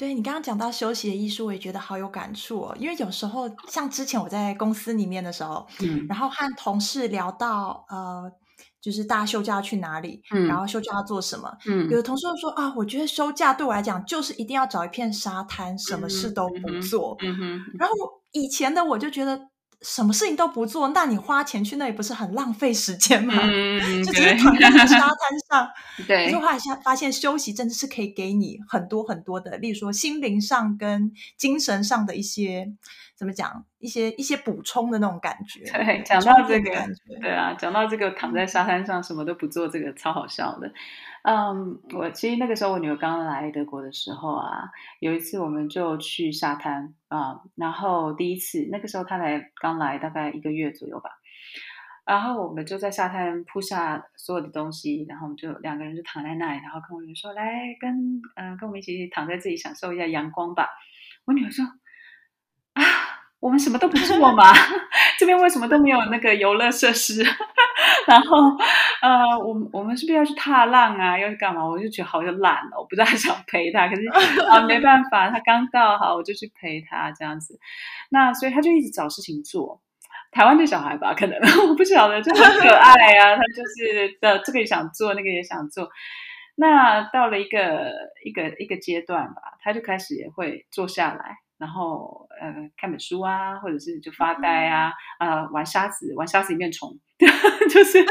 [0.00, 8.32] 对，你刚刚讲到休息的艺术，我也觉得好有感触哦，因为有时候像之前我在公司里面的时候，嗯，然后和同事聊到呃。
[8.80, 11.54] 就是大家休假要去哪里，嗯，然后休假要做什么？
[11.66, 17.14] 嗯，有的同事就说啊，我觉得休假对我来讲就是一定要找一片沙滩，什么事都不做。
[17.20, 17.94] 嗯哼，嗯哼，然后
[18.32, 19.38] 以前的我就觉得
[19.82, 23.34] 什么事情都不做，那你花钱去那里不是很浪费时间吗？
[23.42, 25.08] 嗯，就只是躺在沙滩
[25.48, 25.68] 上。
[26.06, 32.72] 对，可是后来发现休息真的是可以给你很多很多的，例如说心灵上跟精神上的一些。
[33.20, 33.66] 怎么讲？
[33.78, 35.60] 一些一些补充的那种感觉。
[35.70, 36.70] 对，讲到这个，
[37.20, 40.72] 对啊，讲到这个躺在沙滩上什么都不做，这个超好笑的。
[41.22, 51.10] 嗯，我其实那个时候我女儿刚来德国的时候啊，有一次我们就去沙滩啊，然后第一次那个时候她才刚来大概一个月左右吧，
[52.06, 60.70] 然后我们就在沙滩铺下所有的东西，然后我们就两个人就躺在那里，然后跟我女儿说：“来，跟嗯、呃，跟我们一起躺在这里享受一下阳光吧。”
[61.28, 61.66] 我女儿说。
[63.40, 64.52] 我们什么都不做嘛？
[65.18, 67.24] 这边为什么都没有那个游乐设施？
[68.06, 68.36] 然后，
[69.00, 71.18] 呃，我们我们是不是要去踏浪啊？
[71.18, 71.64] 要去干嘛？
[71.66, 74.06] 我就觉得好像懒哦，我不知道想陪他，可是
[74.42, 77.58] 啊，没办法，他刚到，好，我就去陪他这样子。
[78.10, 79.80] 那所以他就一直找事情做。
[80.32, 83.36] 台湾的小孩吧，可能我不晓得，就很可爱啊。
[83.36, 85.88] 他就是的，这个也想做，那个也想做。
[86.56, 87.90] 那到了一个
[88.24, 91.38] 一个一个阶段吧，他就开始也会坐下来。
[91.60, 96.98] 然后呃，看本书啊，或者是就发呆啊，呃，玩沙子，玩沙子里面虫，
[97.70, 98.08] 就是开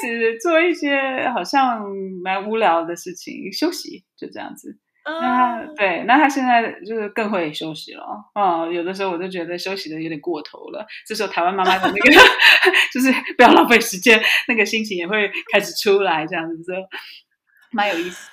[0.00, 1.82] 始做一些好像
[2.22, 4.78] 蛮无聊的事情，休息就这样子。
[5.02, 8.04] 那他对，那他现在就是更会休息了。
[8.34, 10.86] 哦，有的时候我就觉得休息的有点过头了。
[11.06, 12.10] 这时候台湾妈妈的那个
[12.92, 16.74] 就是不要浪费时间，那个心情也会开始出来，这样子就
[17.72, 18.30] 蛮有意思。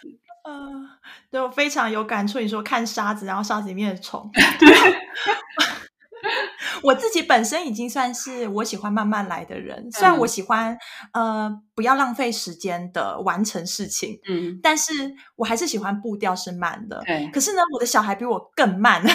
[0.47, 0.89] 嗯、呃，
[1.29, 2.39] 对，我非常有感触。
[2.39, 4.31] 你说看沙子，然后沙子里面的虫。
[4.57, 4.69] 对，
[6.83, 9.91] 我自己本身已经算是我喜欢慢慢来的人。
[9.91, 10.77] 虽然我喜欢
[11.11, 14.93] 呃不要浪费时间的完成事情，嗯，但是
[15.35, 17.01] 我还是喜欢步调是慢的。
[17.05, 19.11] 对，可是呢，我的小孩比我更慢， 所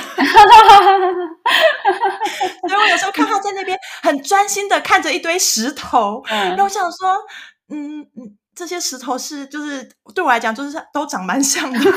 [2.69, 7.17] 以我有时候看他在那边很专心的看着一堆石头， 嗯，然后我想说，
[7.71, 8.37] 嗯嗯。
[8.55, 11.89] 这些石头是，就是对我来讲，就是都长蛮像的， 就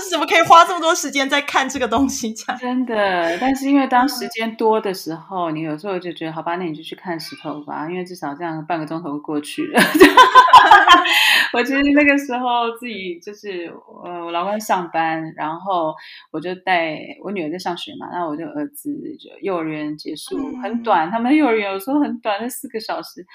[0.00, 2.32] 是怎么可以花这么多时间在看这个东西？
[2.32, 9.80] 这样真的，但是因为当时间多的时候，你有时候就觉得，好吧，那你就去看石头吧，因为至少这样半个钟头过去了。
[11.52, 13.70] 我其实那个时候自己就是，
[14.02, 15.94] 呃，我老公上班，然后
[16.30, 23.26] 我就带我女儿在上学嘛，然后我就儿子就幼儿园结束、嗯、很短，他们幼儿园有时候很短，那四个小时。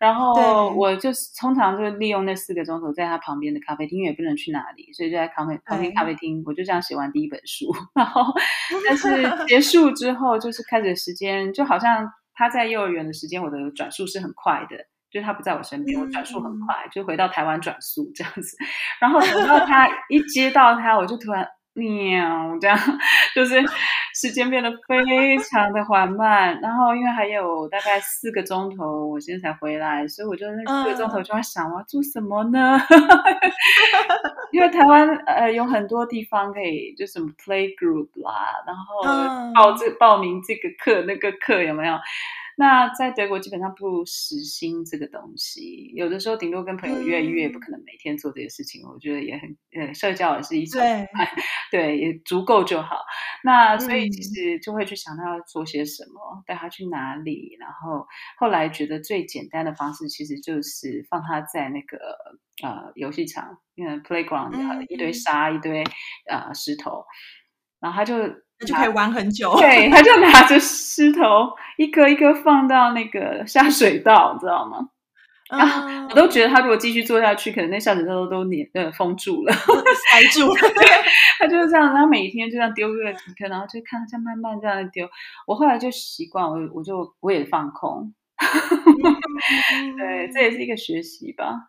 [0.00, 7.70] 然后我就是通常就利用那四个钟头，在他旁边的咖啡厅，因为也不能去哪里，所以就在咖啡旁边咖啡厅，我就这样写完第一本书。
[7.94, 8.24] 然后，
[8.88, 14.76] 但是结束之后，就是开始时间，就好像他在幼儿园的时间，我的转速是很快的，
[15.12, 18.56] 就是他不在我身边，我转速很快，就回到台湾转速这样子。
[18.98, 21.46] 然后等到他一接到他，我就突然。
[21.74, 22.78] 喵，这样
[23.34, 23.62] 就是
[24.14, 32.78] 时间变得非常的缓慢，然后因为还有大概四个钟头，我现在才回来，所以我就那四个钟头就在想，我要做什么呢？
[34.52, 39.02] 因为台湾呃有很多地方可以，就什么 play group 啦，然后
[39.54, 41.94] 报这报名这个课那个课有没有？
[42.60, 48.86] 那在德国基本上不实行这个东西，有的时候顶多跟朋友约一约，不可能每天做这些事情。
[48.86, 51.08] 我觉得也很呃，社交也是一种，对，
[51.72, 52.96] 对，也足够就好。
[53.42, 57.56] 那所以其实就会去想他要做些什么，带他去哪里。
[57.58, 58.06] 然后
[58.36, 61.96] 后来觉得最简单的方式，其实就是放他在那个
[62.62, 65.82] 呃游戏场，因为 playground 一堆沙，一堆
[66.28, 67.06] 呃石头，
[67.80, 68.14] 然后他就
[68.60, 69.56] 他就可以玩很久。
[69.58, 74.90] 对，他就拿着石头一颗一颗放到那个下水道，知道吗？
[75.48, 76.06] 啊！
[76.08, 80.54] 我都觉得他如果继续做下去，可能那下水道都都粘呃封住了，塞住了。
[81.40, 85.08] 他就是这样，然后每天就这样丢个几颗，然后就看他慢慢这样丢。
[85.46, 88.14] 我后来就习惯，我我就我也放空。
[89.98, 91.66] 对，这也是一个学习吧。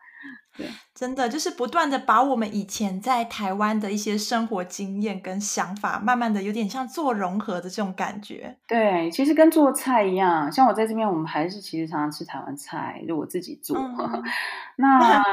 [0.58, 8.58] 对，真的就是不断的把我们以前在台湾的一些生活经验跟想法，慢慢的有点像做融合的这种感觉。
[8.68, 13.78] 对，其实跟做菜一样，像我在这边，我们还是其实常常吃台湾菜，就我自己做。
[13.78, 14.24] 嗯、
[14.78, 15.24] 那。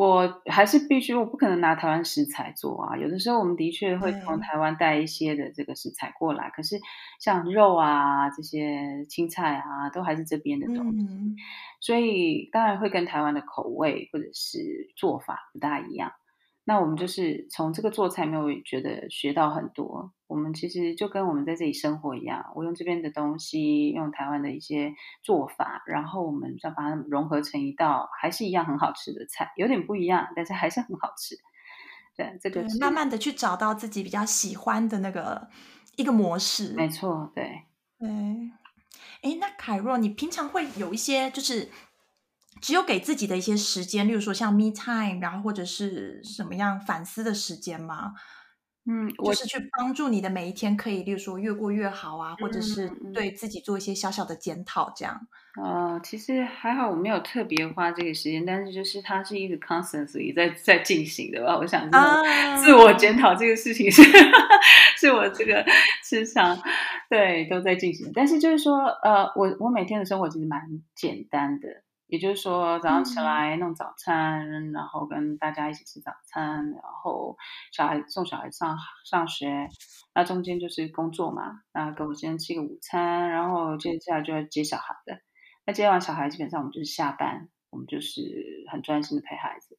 [0.00, 2.96] 我还是必须，我不可能拿台湾食材做啊。
[2.96, 6.80] 有的时候我们的确会从台湾带一些的这个食材过来，可是
[7.18, 11.36] 像肉啊这些青菜啊，都还是这边的东西，嗯、
[11.80, 16.10] 所以当然会跟台湾的口味或者是做法不大一样。
[16.64, 20.12] 那我们就是从这个做菜没有觉得学到很多。
[20.28, 31.34] 我们其实就跟我们在这里生活一样，我用这边的东西，用台湾的一些做法，然后我们再把它融合成一道还是一样很好吃的菜，有点不一样，但是还是很好吃。
[32.16, 35.48] 对，这个慢慢的去找到自己比较喜欢的那个
[35.96, 36.74] 一个模式。
[36.74, 37.62] 没错，对。
[37.98, 38.08] 对。
[39.22, 41.68] 哎，那凯若，你平常会有一些就是。
[42.60, 48.12] 只有给自己的一些时间，例如说像 me time，然后或者是什么样反思的时间吗？
[48.86, 55.20] 嗯，就是去帮助你的每一天可以，例如说越过越好啊，或者是对自己做一些小小的检讨，这样。
[55.62, 61.58] 呃，其实还好，我没有特别花这个时间，但是就是它是一个 constantly 在在进行的吧。
[61.58, 61.88] 我想，
[62.58, 65.64] 自我检讨这个事情是、uh、是我这个
[66.02, 66.58] 时常
[67.10, 68.10] 对都在进行。
[68.14, 70.62] 但是就是说，呃，我我每天的生活其实蛮
[70.94, 71.68] 简单的。
[72.10, 77.36] 也就是说，早上起来弄早餐，嗯、然后跟大家一起吃早餐，然后
[77.72, 79.68] 小孩送小孩上上学，
[80.12, 85.20] 那中间就是工作嘛，那跟我先吃个午餐，然后接下来就要接小孩的。
[85.64, 89.78] 那接完小孩，基本上我们就是下班，我们就是很专心的陪孩子。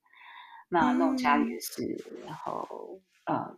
[0.69, 3.57] 那弄家里的事，嗯、然后呃，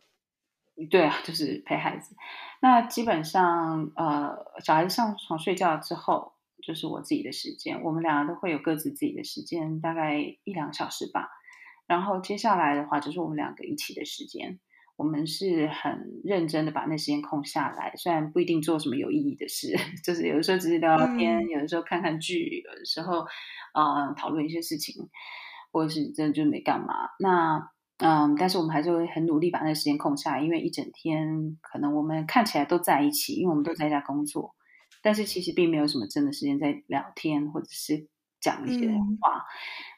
[0.89, 2.15] 对啊，就是陪孩子。
[2.59, 6.32] 那基本上呃，小孩子上床睡觉之后。
[6.65, 11.29] 就是我自己的时间，我们两个都会有各自自己的时间，大概一两小时吧。
[11.85, 14.59] 然后接下来的话，就是我们两个一起的时间。
[14.95, 23.25] 我们是很认真的把那时间空下来，虽然不一定做什么有意义的事， 就是有的时候只是聊聊天，嗯、有的时候看看剧，有的时候
[23.73, 25.09] 呃讨论一些事情，
[25.71, 26.93] 或者是真的就没干嘛。
[27.17, 34.53] 那嗯，但是我们还是会很努力把那时间空下来，因为一整天可能我们看起来都在一起，因为我们都在家工作。
[35.03, 38.07] 但是其实并没有什么真的时间在聊天，或者是
[38.39, 38.87] 讲一些
[39.21, 39.37] 话。
[39.37, 39.45] 嗯、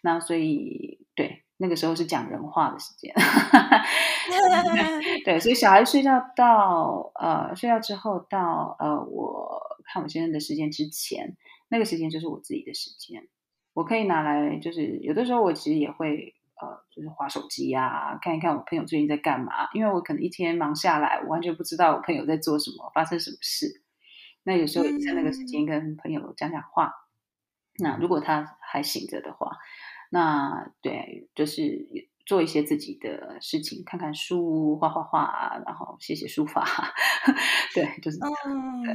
[0.02, 3.14] 那所以，对，那个时候是讲人话的时间。
[5.24, 11.38] 对，所以小孩睡觉到呃睡觉之后到呃我看我先生的时间之前，
[11.70, 13.28] 那个时间就是我自己的时间。
[13.74, 19.68] 我可以拿来，就是有的时候我其实也会呃就是划手机呀、啊，看一看我朋友最近在干嘛。
[19.74, 23.84] 因为我可能一天忙下来，我完全不知道我朋友在做什么，发生什么事。
[24.46, 26.94] 那有时候在那个时间跟朋友讲讲话，
[27.80, 29.58] 嗯、那如果他还醒着的话，
[30.12, 36.66] 那对，就是做一些自己的事情，看看书、画画画，然后写写书法，
[37.76, 38.36] 对，就是这样。
[38.48, 38.94] 嗯、对，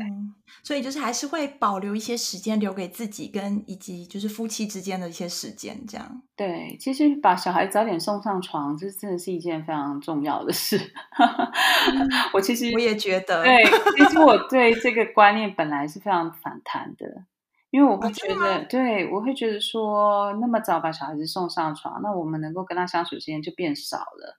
[0.63, 6.23] 所以就是还是会保留一些时间留给自己，跟以及就是夫妻之间的一些时间，这样。
[6.35, 10.77] 对，其实把小孩早点送上床，这真的是一件非常重要的事。
[10.77, 13.65] 嗯、 我其实我也觉得，对，
[13.97, 17.25] 其实我对这个观念本来是非常反弹的，
[17.71, 24.39] 因为我会觉得，哦、对，我会觉得说，那么早把小孩子送上床，那我们能够跟他相处时间就变少了。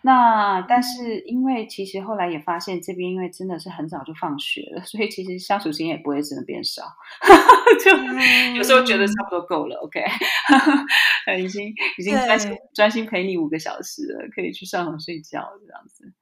[0.00, 6.84] 那但是因为其实后来也发现这边因为真的是很早就放学了， 所以其实相处时间也不会真的变少，
[7.84, 7.90] 就
[8.54, 9.76] 有时候觉得差不多够了。
[9.82, 10.00] OK，
[11.42, 16.12] 已经已经专心专心陪你五个小时了，可以去上床睡觉这样子。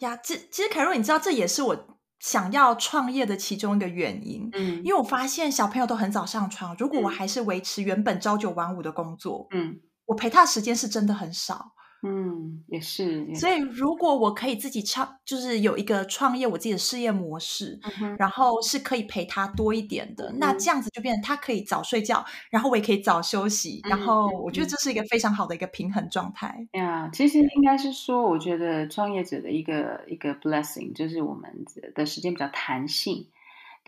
[0.00, 4.48] 呀，这其实凯若，你知道这也是我想要创业的其中一个原因。
[4.52, 11.72] 嗯，因为我发现小朋友都很早上床，如果我还是维持原本朝九晚五的工作，嗯，我陪他的时间是真的很少。
[12.06, 13.34] 嗯，也是。
[13.34, 26.68] 所以，如果我可以自己创，就是有一个创业我自己的事业模式，嗯、然后是可以陪他多一点的，嗯、那这样子就变成他可以早睡觉，然后我也可以早休息，嗯、然后我觉得这是一个非常好的一个平衡状态。
[26.72, 33.28] 呀，其实应该是说，我觉得创业者的一个一个 blessing 就是我们的时间比较弹性。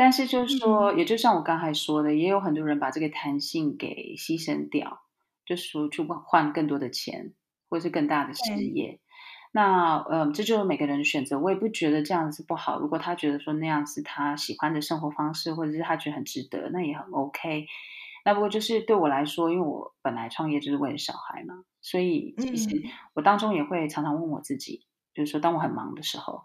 [0.01, 5.01] 但是就是说，嗯、也就像我刚才说的，也有很多人把这个弹性给牺牲掉，
[5.45, 7.33] 就是说去换更多的钱，
[7.69, 9.01] 或者是更大的事业。
[9.53, 11.39] 那呃，这就是每个人的选择。
[11.39, 12.79] 我也不觉得这样子不好。
[12.79, 17.67] 如果他觉得说那样是他喜欢的生活方式，或者是他觉得很值得，那也很 OK。
[18.25, 22.83] 那不过就是对我来说，因为我本来创业就是为了小孩嘛，所以其实
[23.15, 26.45] 我当中也会常常问我自己，嗯、就是说当我很忙的时候。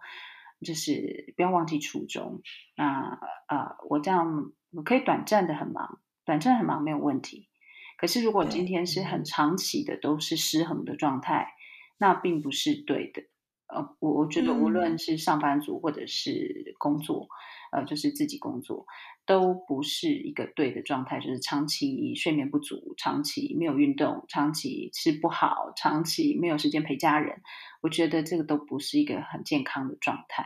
[0.66, 2.42] 就是不要忘记初衷。
[2.78, 7.50] 那啊，我这样我可以短暂的很忙，短暂很忙没有问题。
[7.98, 11.54] 可是如果今天是很长期的都是失衡的状态，
[11.98, 13.24] 那并不是对的。
[13.68, 17.28] 呃，我我觉得无论是上班族或者是工作，
[17.72, 18.86] 呃，就是自己工作，
[19.26, 21.20] 都不是一个对的状态。
[21.20, 27.42] 就是长期睡眠不足，长期没有运动，长期吃不好，长期没有时间陪家人。
[27.82, 30.46] 我觉得这个都不是一个很健康的状态，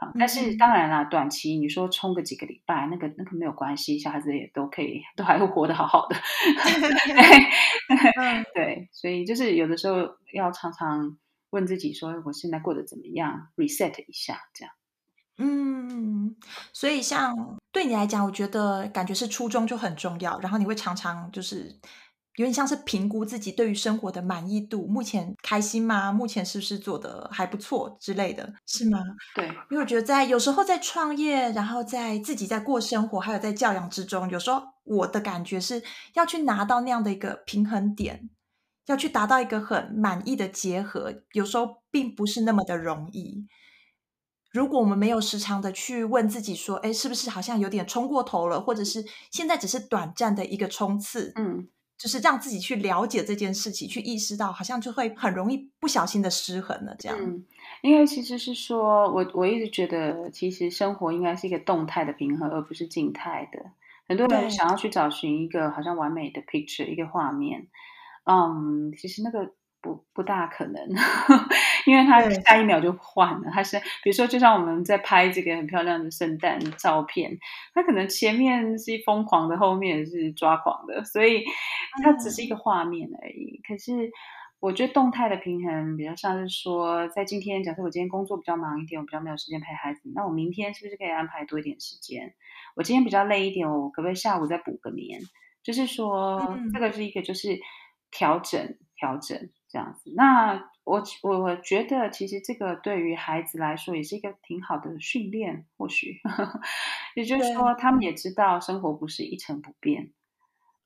[0.00, 6.14] 好，但是当然啦，短期你说冲个几个礼拜，那个那个没有关系，小孩子也都可以，都还会活得好好的，
[8.14, 9.96] 对， 对，所以就是有的时候
[10.32, 11.18] 要常常
[11.50, 14.72] 问自己说，我现在过得怎么样？reset 一下，这样。
[15.38, 16.36] 嗯，
[16.72, 21.78] 所以像对你来讲，我觉得感觉是初衷就很重要，然后你会常常就是。
[22.38, 26.12] 有点像是评估自己对于生活的满意度，目前开心吗？
[26.12, 29.00] 目前是不是做的还不错之类的，是吗？
[29.34, 35.82] 对，因为我觉得在有时候在创业，然后在自己在过生活，还有在教养之中，有时候我的感觉是
[36.14, 38.30] 要去拿到那样的一个平衡点，
[38.86, 43.48] 要去达到一个很满意的结合，有时候并不是那么的容易。
[44.52, 51.32] 如果我们没有时常的去问自己说，哎，是不是好像有点冲过头了，或者是现在只是短暂的一个冲刺？
[51.34, 51.68] 嗯。
[51.98, 56.94] 就是让自己去了解这件事情，去意识到，好像就会很容易不小心的失衡了。
[56.98, 57.44] 这样，嗯，
[57.82, 63.58] 因为其实是说，我我一直觉得，其实生活应该是一个动态的平衡，而不是静态的。
[64.06, 67.66] 很多人想要去找寻一个好像完美的 picture，一个画面，
[68.24, 69.52] 嗯，其实那个。
[69.80, 70.82] 不不大可能，
[71.88, 73.50] 因为他下一秒就换了。
[73.50, 77.38] 他是比如说，就像我们在拍这个很漂亮的圣诞照片，
[77.72, 81.42] 他可能前面是疯狂的，后面是抓狂的，所以
[82.02, 83.58] 它只是一个画面而已。
[83.58, 84.10] 嗯、可是
[84.60, 92.34] 我觉得动态的平衡比较像是说，在今天，假设我今天工作比较忙一点，我比较没有时间陪孩子，那我明天是不是可以安排多一点时间？
[92.76, 95.22] 我今天比较累一点，我可不可以下午再补个眠？
[95.62, 97.58] 就是说，嗯、这个是一个就是
[98.10, 99.48] 调整调整。
[99.70, 105.66] 这样子，那我我我觉得，其实这个对于孩子来说也是一个挺好的训练。
[105.76, 106.20] 或许，
[107.14, 110.12] 也就是说，他们也知道生活不是一成不变。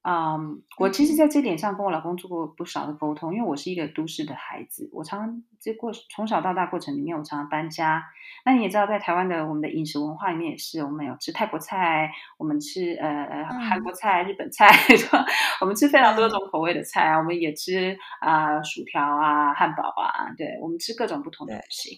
[0.05, 8.05] 嗯，um, 我其实在这点上跟我老公做过不少的沟通，因为我是一个都市的孩子，我常常这过从小到大过程里面，我常常搬家。
[8.44, 14.66] 那你也知道，在台湾的我们的饮食文化里面也是，我们有吃泰国菜，我们吃呃呃韩国菜、日本菜，
[15.12, 15.24] 嗯、
[15.61, 21.96] 我们吃非常多种口味的菜啊，我们也吃啊、呃、薯条啊、汉堡啊，对，我们吃各种不同的东西。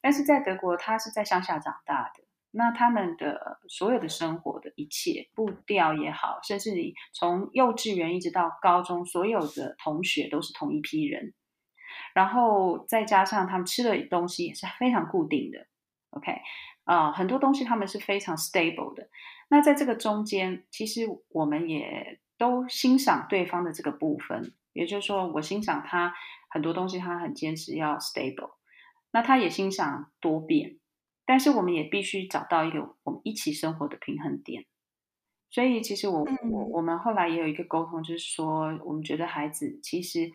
[0.00, 2.29] 但是在德国，他是在乡下长大的。
[2.52, 11.32] 那他们的所有的生活的一切步调也好，甚至你从幼稚园一直到高中，所有的同学都是同一批人，
[12.12, 15.66] 然后再加上他们吃的东西也是非常固定的
[16.10, 16.40] ，OK
[16.82, 19.08] 啊、很多东西他们是非常 stable 的。
[19.48, 26.12] 那在这个中间，其实我们也都欣赏对方的这个部分，也就是说，我欣赏他
[26.48, 28.54] 很多东西，他很坚持要 stable，
[29.12, 30.79] 那他也欣赏多变。
[31.30, 34.66] 但是我们也必须找到一个我们一起生活的平衡点，
[35.48, 40.32] 所以其实我我我们后来也有一个沟通，就是说我们觉得孩子其实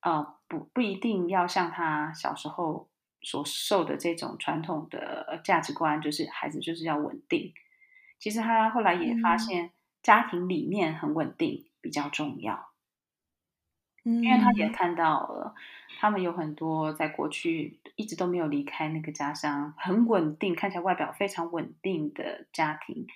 [0.00, 2.90] 呃不不一定要像他小时候
[3.20, 7.54] 所受的这种传统的价值观，就是孩子就是要稳定。
[8.18, 9.70] 其实他后来也发现
[10.02, 12.71] 家庭里面很稳定比较重要。
[14.04, 15.54] 因为他也看到了，
[16.00, 23.06] 他们有很多在过去一直都没有离开那个家乡，很稳定，看起来外表非常稳定的家庭，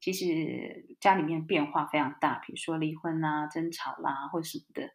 [0.00, 4.90] 其实家里面变化非常大，比如说离婚啊、争吵啦，或什么的，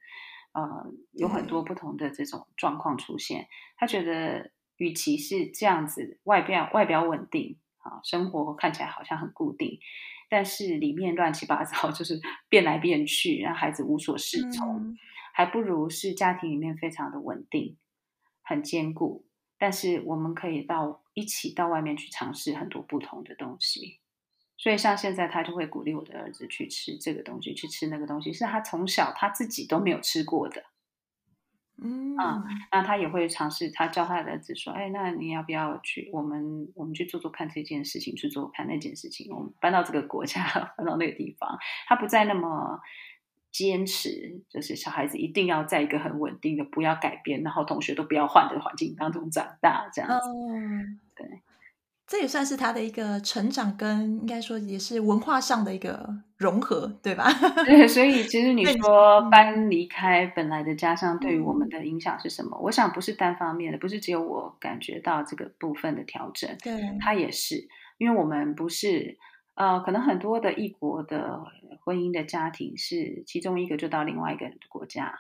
[0.54, 3.48] 呃，有很多不同的这种状况出现。
[3.76, 9.80] 他觉得，与其是这样子，外表外表稳定啊，生活看起来好像很固定。
[10.30, 12.20] 但是里面乱七八糟， 就是
[12.50, 14.76] 变来变去，让孩子无所适从。
[14.76, 14.98] 嗯、
[15.38, 17.78] 还不如是家庭里面非常的稳定，
[18.42, 19.28] 很坚固。
[19.60, 24.00] 但是我们可以到一起到外面去尝试很多不同的东西。
[24.58, 30.64] 所以像现在他就会鼓励我的儿子去吃这个东西，去吃那个东西，是他从小他自己都没有吃过的。
[31.80, 36.10] 嗯啊，那他也会尝试，他教他的儿子说：“哎，那你要不要去？
[36.12, 39.32] 我们我们去做做看这件事情，去做做看那件事情。
[39.32, 40.44] 我们搬到这个国家，
[40.76, 42.82] 搬到那个地方，他不再那么
[43.52, 50.30] 坚持，就是小孩子一定要在一个很稳定的，不要改变，然后同学都不要换的环境当中长大，这样子。
[50.30, 51.26] 嗯，对。”
[52.10, 57.28] 这也算是他的一个成长，跟应该说也是文化上的一个融合，对吧？
[57.68, 62.56] 对，所以其实你说搬离开本来的家乡，对于我们的影响是什么？
[62.56, 67.68] 嗯、我想不是单方面的，不是只有我感觉到这个部分的调整，对，他也是，
[67.98, 69.18] 因为我们不是
[69.58, 71.44] 呃，可能很多的异国的
[71.84, 75.20] 婚姻的家庭是其中一个就到另外一个国家。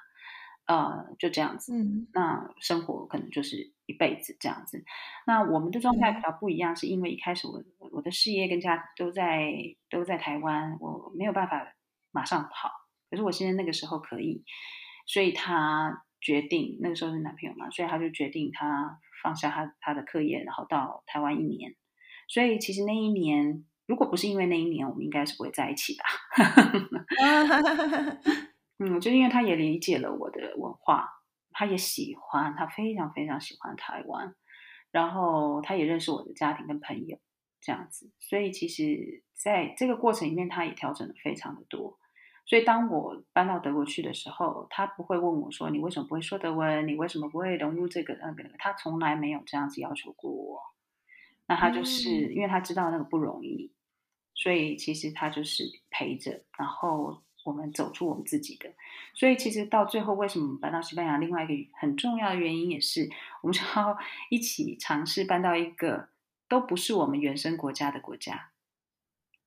[0.68, 4.84] 呃，就这样子，嗯，那生活可能就是一辈子这样子。
[5.26, 9.54] 那我们的状态比较不一样，是因为一开始我我的事业跟家都在
[9.90, 11.74] 都在台湾，我没有办法
[12.12, 12.70] 马上跑。
[13.10, 14.44] 可是我现在那个时候可以，
[15.06, 21.76] 所以他决定那个时候是男朋友嘛，所以他就决定他放下他他的课业，然后到台湾一年。
[22.28, 26.04] 所以其实那一年，如果不是因为那一年，我们应该是不会在一起的。
[28.80, 31.10] 嗯，就因为他也理解了我的文化，
[31.52, 34.36] 他也喜欢，他非常非常喜欢台湾，
[34.92, 37.18] 然后他也认识我的家庭跟朋友
[37.60, 41.98] 这样子，所以其实在这个过程里面，他也调整的非常的多。
[42.46, 46.88] 所以当我搬到德国去的时候，他不会问我说：“你为什么不会说德文？
[46.88, 50.62] 你为什么不会融入这个那个？”他从来没有这样子要求过我。
[51.48, 53.74] 那他就是、嗯、因为他知道那个不容易，
[54.38, 57.22] 所以其实他就是陪着，然后。
[57.46, 58.70] 我们走出我们自己的，
[59.14, 61.16] 所以其实到最后，为什么我们搬到西班牙？
[61.16, 63.10] 另外一个很重要的原因也是，
[63.42, 63.98] 我们想要
[64.30, 66.10] 一起尝试搬到一个
[66.50, 68.52] 都不是我们原生国家的国家。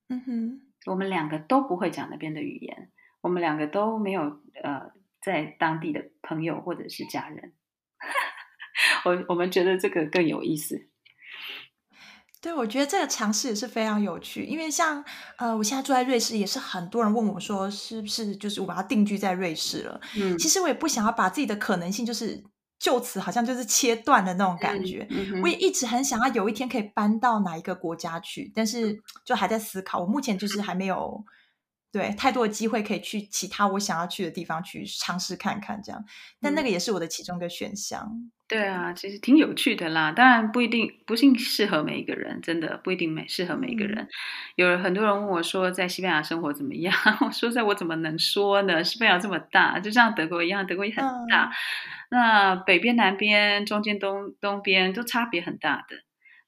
[0.09, 7.53] 嗯哼，我们两个都不会讲那边的语言，我们两个都没有呃在当地的朋友或者是家人。
[9.05, 10.89] 我我们觉得这个更有意思。
[12.41, 15.03] 对，我觉得这个尝试也是非常有趣，因为像
[15.37, 20.01] 呃，我现在住在瑞士，也是很多人问我说，是不是就是我要定居在瑞士了？
[20.17, 22.43] 嗯，其实我也不想要把自己的可能性就是
[22.79, 25.05] 就此好像就是切断的那种感觉。
[25.11, 29.99] 嗯嗯、我也一直很想要有一天可以搬到哪一个国家去，但是就还在思考。
[29.99, 31.23] 我目前就是还没有
[31.91, 36.03] 对太多的机会可以去其他我想要去的地方去尝试看看这样，
[36.39, 38.09] 但那个也是我的其中一个选项。
[38.47, 40.11] 对啊，其实挺有趣的啦。
[40.11, 44.03] 当然不一定，不一定适合每一个人，真的不一定每适合每一个人。
[44.03, 44.09] 嗯、
[44.55, 46.93] 有很多人问我说，在西班牙生活怎么样？
[47.21, 48.83] 我说，在我怎么能说呢？
[48.83, 51.45] 西班牙这么大，就像德国一样，德国也很大。
[51.45, 51.51] 嗯、
[52.09, 55.95] 那北边、南边、中间、东东边都差别很大的。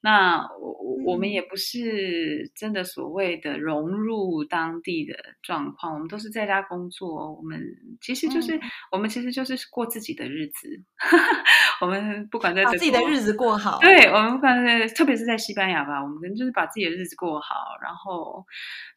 [0.06, 0.74] 那我
[1.06, 7.34] 我们也不是真的所谓的融入当地的状况，我们都是在家工作。
[7.34, 7.58] 我们
[8.02, 10.84] 其实就是、嗯、我们其实就是过自己的日子。
[11.80, 17.56] 我们不管在把自己的日子过好，对，我们不管在，特别是在西班牙吧，我们可能就是把自己的日子过好。
[17.82, 18.46] 然后，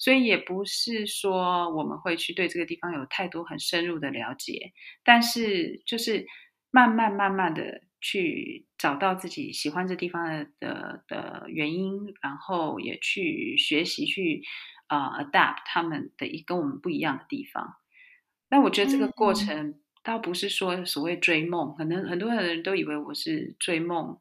[0.00, 4.72] 所以也不是说我们会去对这个地方有太多很深入的了解，
[5.04, 6.26] 但是就是
[6.72, 7.82] 慢慢慢慢的。
[8.08, 14.44] 去找到自己喜欢这地方的的的原因，然后也去学习去
[14.86, 17.78] 啊、uh, adapt 他们的一跟我们不一样的地方。
[18.48, 24.20] 但我觉得这个过程倒不是说所谓追梦，可能很多人都以为我是追梦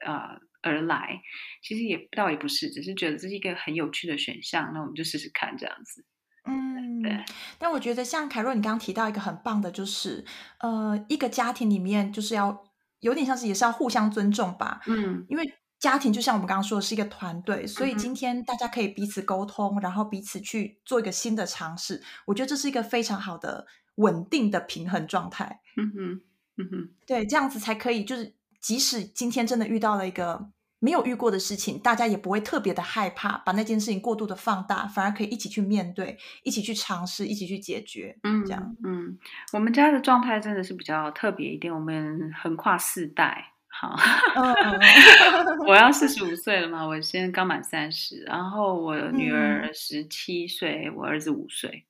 [0.00, 1.22] 啊、uh, 而来，
[1.62, 6.04] 其实也倒也不是，只是觉得这是一个很有趣的选项，那我们就试试看这样子。
[6.44, 7.24] 嗯，对。
[7.58, 10.22] 但我觉得像凯若，你刚刚提到一个很棒的，就是
[10.58, 12.70] 呃，一个家庭里面就是要。
[13.02, 15.44] 有点像是也是要互相尊重吧，嗯，因为
[15.78, 22.02] 家庭就像我们刚刚说的是一个团队，所以今天大家可以彼此沟通，然后彼此去做一个新的尝试。
[22.24, 25.60] 我觉得这是一个非常好的稳定的平衡状态。
[25.76, 26.20] 嗯哼，
[26.56, 30.50] 嗯哼，对，这样子才可以，就是即使今天真的遇到了一个。
[30.82, 38.18] 没有遇过的事情，大家也不会特别的害怕，把那件事情过度的放大，反而可以一起去面对，一起去尝试，一起去解决。
[38.24, 39.16] 嗯，这样，嗯，
[39.52, 43.52] 我们家的状态真的是比较特别一点，我们横跨四代。
[43.68, 43.96] 好，
[45.66, 51.86] 我要四十五岁了嘛，我现在刚满三十，然后我女儿十七岁，嗯、我儿子五岁，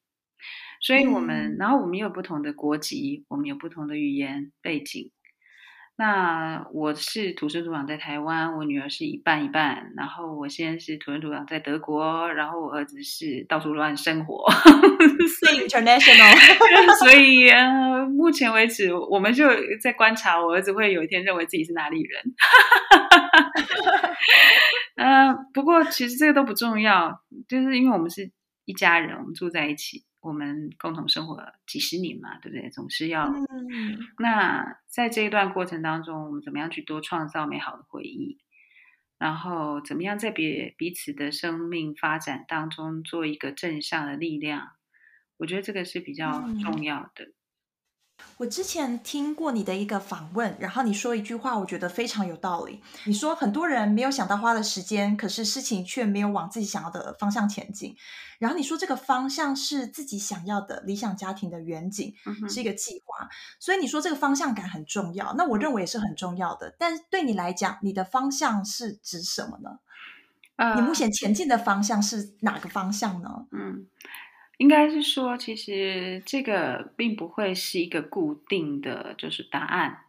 [0.80, 5.10] 所以我们，嗯、然后我们有不同的国籍，我们有不同的语言背景。
[5.96, 14.44] 那我是土生土长在台湾，我女儿是一半一半，然后我现在是土生土长在德国，然后我儿子是到处乱生活。
[16.98, 19.46] 所以呃，目前为止，我们就
[19.82, 22.22] 在观察，我儿子会有一天认为自己是哪里人。
[24.96, 28.30] 呃，不过其实这个都不重要，就是因为我们是
[28.64, 30.04] 一家人，我们住在一起。
[30.22, 32.70] 我们共同生活了几十年嘛，对不对？
[32.70, 33.26] 总是要。
[33.26, 38.38] 嗯、那在这一段过程当中，我们怎么样去多创造美好的回忆？
[39.18, 44.70] 然后怎么样在别彼此的生命发展当中做一个正向的力量？
[45.36, 47.24] 我觉得这个是比较重要的。
[47.24, 47.34] 嗯
[48.38, 52.80] 我之前听过你的一个访问，然后你说一句话，我觉得非常有道理。
[53.04, 57.96] 你说很多人没有想到花的时间，可是事情却没有往自己想要的方向前进。
[58.38, 63.28] 然后你说这个方向是自己想要的理想家庭的远景，嗯、是一个计划。
[63.60, 66.74] 所以你说这个方向感很重要，那我认为也是很重要的。
[66.76, 69.78] 但对你来讲，你的方向是指什么呢？
[70.56, 73.46] 呃、你目前前进的方向是哪个方向呢？
[73.52, 73.86] 嗯。
[74.62, 80.04] 应该是说，其实这个并不会是一个固定的就是答案，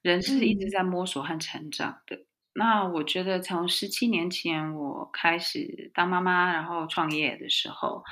[0.00, 2.14] 人是一直在摸索和成长的。
[2.14, 8.04] 嗯、那我觉得从十七年前我开始当妈妈，然后创业的时候，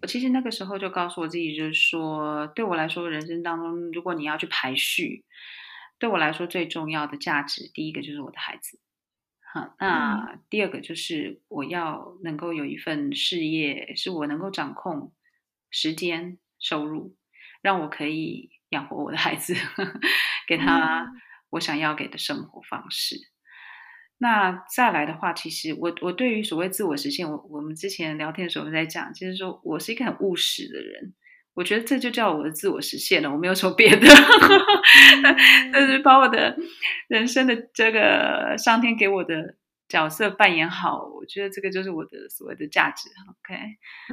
[0.00, 5.24] 我其实那个时候就告诉我自己，就是说，对我来说，人生当中如果你要去排序，
[5.98, 8.78] 对我来说最重要的价值，第一个就是我的孩子。
[9.52, 15.12] 好，那第二个就是我要能够有一份事业，是我能够掌控。
[15.74, 17.16] 时间、收入，
[17.60, 20.00] 让我可以养活我的孩子，呵 呵
[20.46, 21.04] 给他
[21.50, 23.16] 我想要给的生活方式。
[23.16, 23.26] 嗯、
[24.18, 31.12] 那再来的话，其实我我对于所谓自我实现，我我们之前聊天的时候在讲，就是说我是一个很务实的人，
[31.54, 36.56] 我觉得这就叫我的自我实现了，我没有说别的， 就、嗯、是把我的
[37.08, 39.56] 人生的这个上天给我的
[39.88, 43.10] 角色扮演好，我觉得这个就是我的所谓的价值。
[43.28, 43.60] OK，、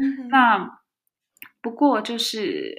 [0.01, 0.81] 嗯、那。
[1.61, 2.75] 不过，就是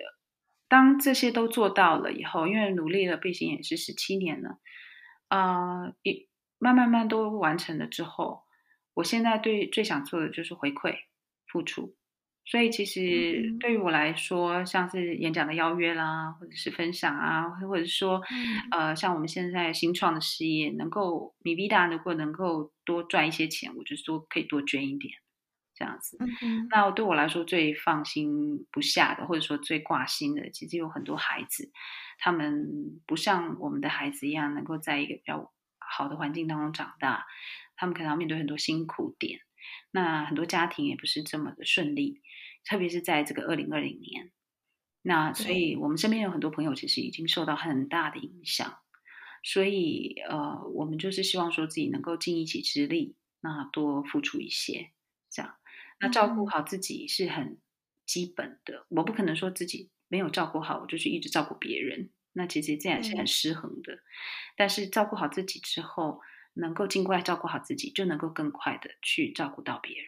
[0.68, 4.58] 当这些都做到了以后，因为努力了，毕竟也是十七年了，
[5.28, 6.28] 啊、呃，一
[6.58, 8.42] 慢慢慢都完成了之后，
[8.94, 10.94] 我现在对最想做的就是回馈、
[11.46, 11.94] 付出。
[12.44, 18.20] 所以，其实对于我来说，像是演讲的邀约啦，或者是分享啊，或者是说，
[18.72, 25.21] 呃，像我们现在新创的事业，能够 MiVida 如果能够多赚一些钱，我就说可以多捐一点。
[25.74, 26.18] 这样子，
[26.70, 31.70] 那对我来说最放心不下的，或者说最挂心的，其实有很多孩子，
[32.18, 37.26] 他们不像我们的孩子一样，能够在一个比较好的环境当中长大，
[37.76, 39.40] 他们可能要面对很多辛苦点。
[39.90, 42.20] 那很多家庭也不是这么的顺利，
[42.64, 44.30] 特别是在这个二零二零年。
[45.02, 48.78] 那所以我们身边有很多朋友，其实已经受到很大的影响。
[49.42, 54.92] 所以呃，我们就是希望说自己能够尽一己之力，那多付出一些，
[55.30, 55.56] 这样。
[56.02, 57.58] 那照顾好自己是很
[58.04, 62.10] 基本的，我不可能说自己没有照顾好，我就去一直照顾别人。
[62.34, 63.94] 那其实这样是很失衡的。
[63.94, 64.00] 嗯、
[64.56, 66.20] 但是照顾好自己之后，
[66.54, 70.06] 能够尽快照顾好自己，就能够更快的去照顾到别人。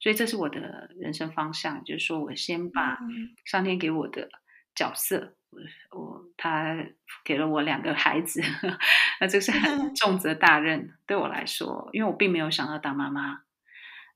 [0.00, 2.98] 所以这是我的人生方向，就是说我先把
[3.44, 4.28] 上天给我的
[4.74, 6.76] 角色，我我他
[7.24, 8.40] 给了我两个孩子，
[9.20, 13.42] 那这是很 重责大任对我来说，因为我并没有想要当妈妈。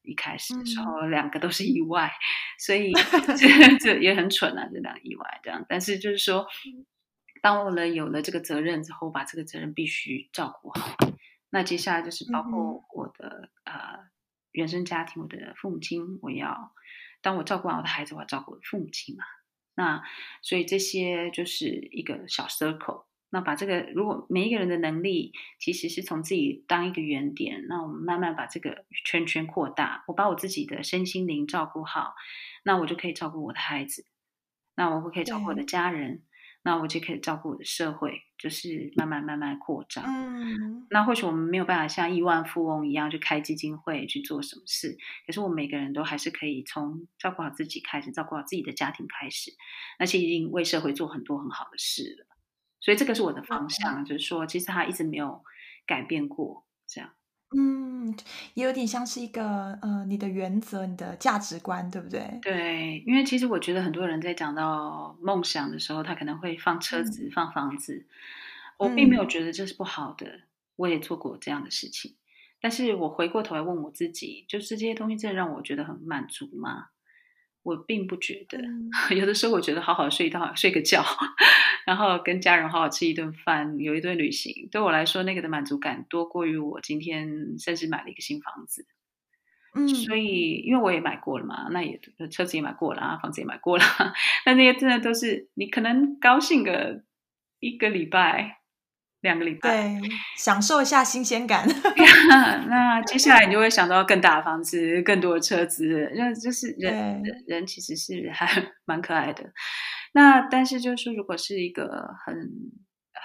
[0.03, 2.13] 一开始的时候，嗯、两个都是意外，
[2.59, 2.93] 所以
[3.39, 5.65] 这这也很蠢啊，这两个意外这样。
[5.69, 6.47] 但是就是说，
[7.41, 10.97] 当我了有了这个责任之后，把这个责任必须照顾好。
[11.51, 13.99] 那接下来就是包括我的、嗯、呃
[14.53, 16.73] 原生家庭，我的父母亲，我要
[17.21, 19.25] 当我照顾完我的孩子，我要照顾我的父母亲嘛。
[19.75, 20.03] 那
[20.43, 23.07] 所以这些就是一个小 circle。
[23.35, 30.05] 那把这个，如果每一个人的能力其实是从自己当一个原点，那我们慢慢把这个圈圈扩大。
[30.07, 32.15] 我把我自己的身心灵照顾好，
[32.63, 34.05] 那我就可以照顾我的孩子，
[34.77, 36.23] 那我会可以照顾我的家人，
[36.63, 40.05] 那我就可以照顾我的社会，就是慢慢慢慢扩张。
[40.07, 49.53] 嗯，那或许我们没有办法像亿万富翁一样去开基金会去做什么事，可是我们每个人都还是可以从照顾好自己开始，照顾好自己的家庭开始，
[49.99, 52.27] 那其实已经为社会做很多很好的事了。
[52.83, 55.43] 所以这个是我的方向，嗯、就是说，其实它一直没有
[55.87, 57.11] 改变过，这样。
[57.57, 58.17] 嗯，
[58.55, 62.41] 也有点像是一个呃，你的原则、你的价值观，对不对？
[62.43, 68.07] 对，因为其实我觉得很多人在讲到梦想的时候，他可能会放车子、嗯、放房子，
[68.79, 70.43] 我并没有觉得这是不好的，嗯、
[70.77, 72.17] 我也做过这样的事情。
[72.61, 76.87] 但是我回过头来问我自己，就是这些东西真的让我觉得很满足吗？
[77.63, 78.59] 我并不觉得。
[78.59, 81.05] 嗯、 有的时候我觉得好好睡一觉睡个觉，
[81.87, 88.87] 然后跟家人好好吃一顿饭，有一顿旅行，对我来说那个的满足感多过于我今天甚至买了一个新房子。
[89.75, 92.01] 嗯，所以因为我也买过了嘛，那也
[92.31, 93.85] 车子也买过了啊，房子也买过了，
[94.45, 97.03] 那那些真的都是你可能高兴个
[97.61, 98.62] 一个礼拜。
[99.23, 101.67] 两个礼拜，对，享受一下新鲜感。
[102.69, 108.47] 那接下来你就会 想到更大的房子、更多的车子，那就是人人人其实是还
[108.85, 109.53] 蛮可爱的。
[110.13, 111.87] 那但是就是说，如果是一个
[112.27, 112.51] 很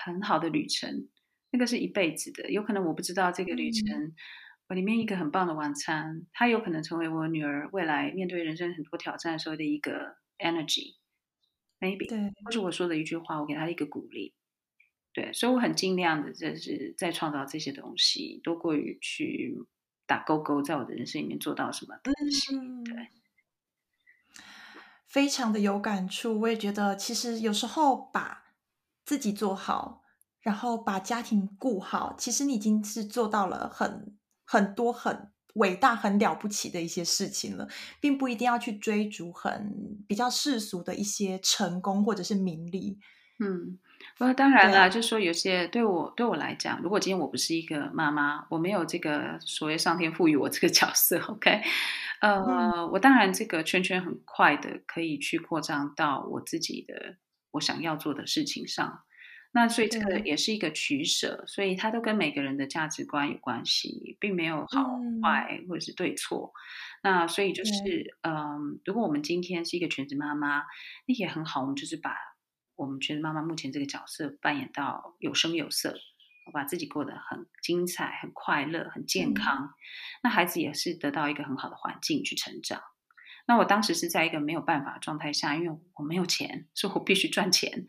[0.05, 1.07] 很好的旅程，
[1.51, 2.49] 那个是一辈子的。
[2.51, 4.13] 有可能我不知道这个旅程，嗯、
[4.69, 14.35] 我里面一个很棒的晚餐，它有可能成为我女儿未来面对人生很多挑战的时候的一个 energy，maybe，对，或者我说的一句话，我给她一个鼓励。
[15.17, 19.57] 对，所以我很尽量的，就是在创造这些东西，多过于去
[20.05, 22.55] 打勾勾，在我的人生里面做到什么东西。
[22.55, 23.09] 嗯、对，
[25.07, 26.39] 非常的有感触。
[26.41, 28.53] 我也觉得，其实有时候把
[29.05, 30.03] 自己做好，
[30.39, 34.15] 然后把家庭顾好，其实你已经是做到了很
[34.45, 37.67] 很多很伟大、很了不起的一些事情了，
[37.99, 42.99] 并不一定要去追逐很比较世俗的一些成功或者是名利。
[43.39, 43.79] 嗯。
[44.19, 51.61] 呃，当然了，就是说有些对我对我来讲，如果今天我不是一个妈妈，我没有这个所谓上天赋予我这个角色，OK，
[52.21, 57.17] 呃， 嗯、我当然这个圈圈很快的可以去扩张到我自己的
[57.51, 59.03] 我想要做的事情上。
[59.51, 66.53] 那所以这个也是一个取舍，所以它都跟每个人的价值观有关系，并没有好坏或者是对错。
[67.03, 70.63] 嗯、那所以就是，嗯、呃，如果我们今天是一个全职妈妈，
[71.05, 72.15] 那也很好，我们就是把。
[72.77, 75.97] 我们觉得妈妈目前这个角色扮演到有声有色，
[76.45, 79.65] 我把自己过得很精彩、很快乐、很健康。
[79.65, 79.69] 嗯、
[80.23, 82.81] 那孩子也是得到一个很好的环境去成长。
[83.47, 87.87] 那我当时是在一个没有办法的状态下，因为我没有钱，所以我必须赚钱。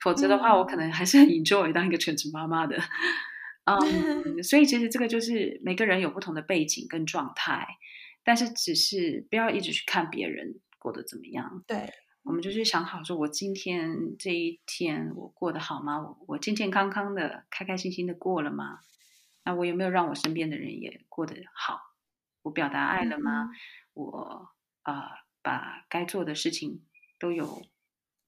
[0.00, 2.76] 否则的话，我可能还是很 enjoy 当一个全职妈妈的。
[3.64, 3.76] 嗯，
[4.36, 7.66] 嗯，所以其实这个就是每个人有不同的背景跟状态，
[8.24, 11.62] 但是只是不要一直去看别人过得怎么样。
[11.66, 11.92] 对。
[12.28, 15.98] 我们就去想好说，我今天这一天我过得好吗？
[15.98, 18.80] 我我健健康康的、开开心心的过了吗？
[19.44, 21.94] 那我有没有让我身边的人也过得好？
[22.42, 23.44] 我表达爱了吗？
[23.44, 23.50] 嗯、
[23.94, 24.52] 我
[24.82, 25.08] 啊、呃，
[25.40, 26.84] 把该做的事情
[27.18, 27.62] 都有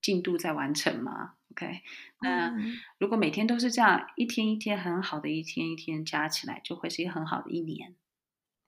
[0.00, 1.82] 进度在完成吗？OK，
[2.22, 7.94] 那、嗯、如果每天都是这样，一天一天很好的一天一天加起来，就会是一个很好的一年。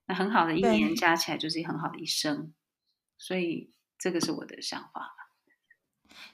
[0.05, 2.53] 那很好的一年加起来就是一个很好的一生。
[3.17, 5.17] 所以这个是我的想法。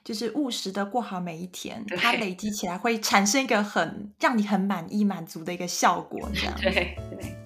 [0.05, 6.55] 就是务实的过好每一天，它累积起来会产生一个很让你很满意、满足的一个效果，这样。
[6.61, 7.37] 对 对。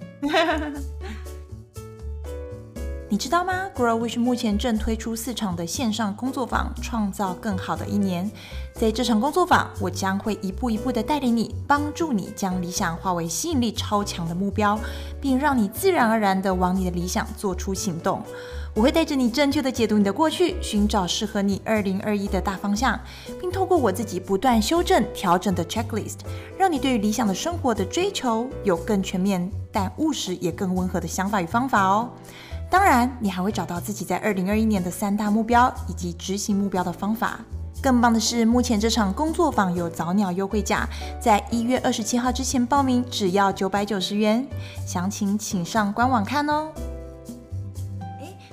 [3.12, 8.30] 你知道吗？Grow Wish 目前正推出四场的线上工作坊，创造更好的一年。
[8.72, 14.80] 在这场工作坊，我将会一步一步的带领你，帮助你将理想化为吸引力超强的目标，
[15.20, 18.22] 并让你自然而然的往你的理想做出行动。
[18.72, 22.98] 我会带着你正确的解读你的过去，寻找适合你二零二一的大方向，
[23.38, 26.20] 并透过我自己不断修正、调整的 checklist，
[26.56, 32.08] 让你对于理想的生活的追求有更全面、但务实也更温和的想法与方法哦。
[32.72, 37.38] 当然，你还会找到自己在二零二一年的三大目标以及执行目标的方法。
[37.82, 40.88] 更棒的是，目前这场工作坊有早鸟优惠价，
[41.20, 44.48] 在一月二十七号之前报名只要九百九十元，
[44.86, 46.72] 详情请上官网看哦。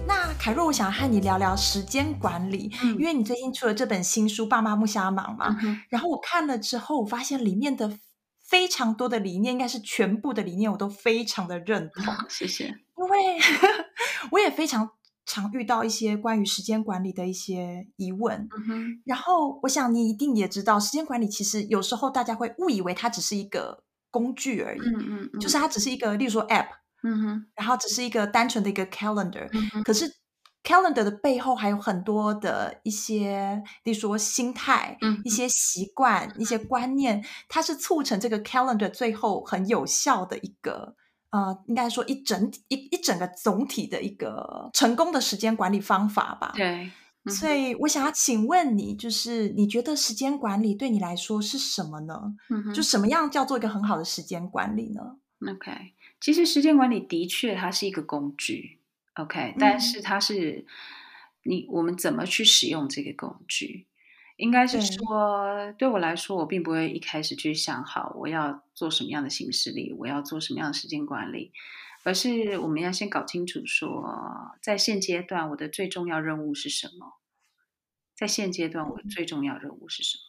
[0.06, 5.58] 那凯若，我想和你聊聊时间管理，嗯、因为你最近出了这本新书《爸妈不瞎忙》嘛。
[5.62, 7.98] 嗯、然后我看了之后，我发现里面的
[8.44, 12.14] 非常多的理念，应该是全部的理念，我都非常的认同。
[12.28, 12.76] 谢谢。
[13.00, 13.38] 因为
[14.32, 14.90] 我也非常
[15.26, 18.48] 常遇到一些关于时间管理的一些疑问。
[19.06, 26.68] 然后我想你一定也知道，时间管理其实有时候大家会误以为它只是一个工具而已，嗯嗯嗯，就是它只是一个，例如说 App。
[27.02, 30.06] 嗯哼，然后只是一个单纯的一个 calendar，嗯，可是
[30.66, 35.48] calendar 的背后还有很多的一些，例如说心态，嗯，一些。
[35.48, 40.96] 习惯，一些观念，它是促成这个 calendar 最后很有效的一个，
[41.32, 46.52] 呃，应该说一整一一整个总体的一个成功的时间管理方法吧。
[46.56, 46.92] 对，
[47.28, 52.36] 所以我想要请问你，就是你觉得时间管理对你来说是什么呢？
[52.50, 55.18] 嗯哼，就什么样叫做一个很好的时间管理呢
[55.48, 55.94] ？OK。
[56.20, 58.80] 其实时间管理的确它是一个工具
[59.14, 60.66] ，OK，但是它是
[61.44, 63.86] 你我们怎么去使用这个工具？
[64.40, 71.52] 应该是说，对，对我来说，我并不会一开始去想好我要做什么样的行事历，我要做什么样的时间管理，
[72.04, 77.20] 而是我们要先搞清楚说，在现阶段我的最重要任务是什么？
[78.16, 80.22] 在现阶段我的最重要任务是什么？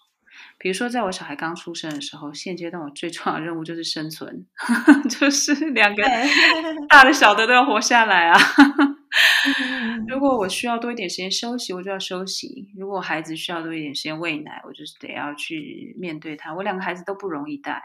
[0.59, 4.45] 比如说，在我小孩刚出生的时候，现阶段我最重要的任务就是生存，
[5.09, 6.03] 就是两个
[6.89, 8.39] 大的小的都要活下来啊。
[10.07, 16.55] 如果我需要多一点时间休息，我就要休息；如果孩子需要多一点时间喂奶，我就是得要去面对他。
[16.55, 17.83] 我两个孩子都不容易带，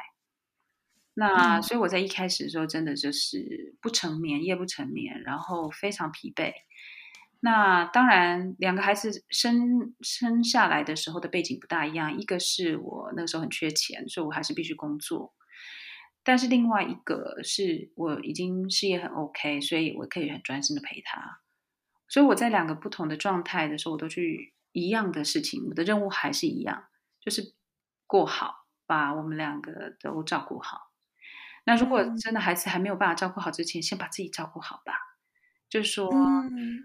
[1.14, 6.52] 那所以我在一开始的时候真的就是不成眠，夜不成眠，然后非常疲惫。
[7.42, 12.18] 那当然，两个孩子生生下来的时候的背景不大一样。
[12.18, 15.32] 一个是我那个时候很缺钱，所以我还是必须工作；
[16.26, 21.40] 但是另外一个是我已经事业很 OK，所以我可以很专心的陪他。
[22.10, 26.86] 所以我在两个不同的状态的时候，我都去一样的事情，我的任务还是一样，
[27.22, 27.54] 就是
[28.08, 30.92] 过好，把我们两个都照顾好。
[31.66, 34.94] 那如果真的孩子还没有办法照顾好之前，先把自己照顾好吧。
[35.68, 36.10] 就是说，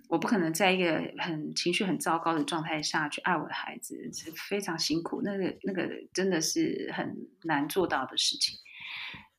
[0.09, 5.21] 我不可能在一个很情绪很糟糕的状态下去爱我的孩子，是非常辛苦。
[5.23, 7.15] 那个那个真的是很
[7.45, 8.57] 难做到的事情。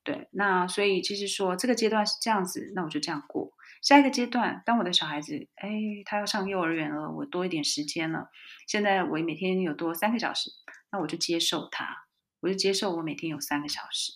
[0.04, 3.52] 对，那所以其实说这个阶段是这样子，那我就这样过。
[3.82, 5.70] 下一个阶段，当我的小孩子，哎，
[6.06, 8.30] 他要上幼儿园了，我多一点时间了。
[8.68, 10.50] 现在我每天有多三个小时，
[10.92, 12.06] 那我就接受他，
[12.42, 14.12] 我就接受我每天有三个小时。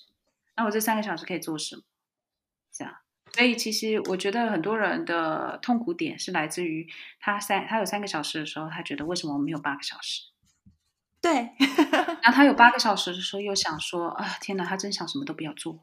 [0.55, 1.81] 那我这三个小时可以做什么？
[2.71, 2.93] 这样。
[3.33, 6.87] 所以，其实我觉得很多人的痛苦点是来自于
[7.19, 10.21] 他三他有三个小时的时候，他觉得为什么我没有八个小时？
[11.25, 11.49] 对。
[12.21, 15.79] 然后他有八个小时的时候，又想说啊，天哪，他真想什么都不要做。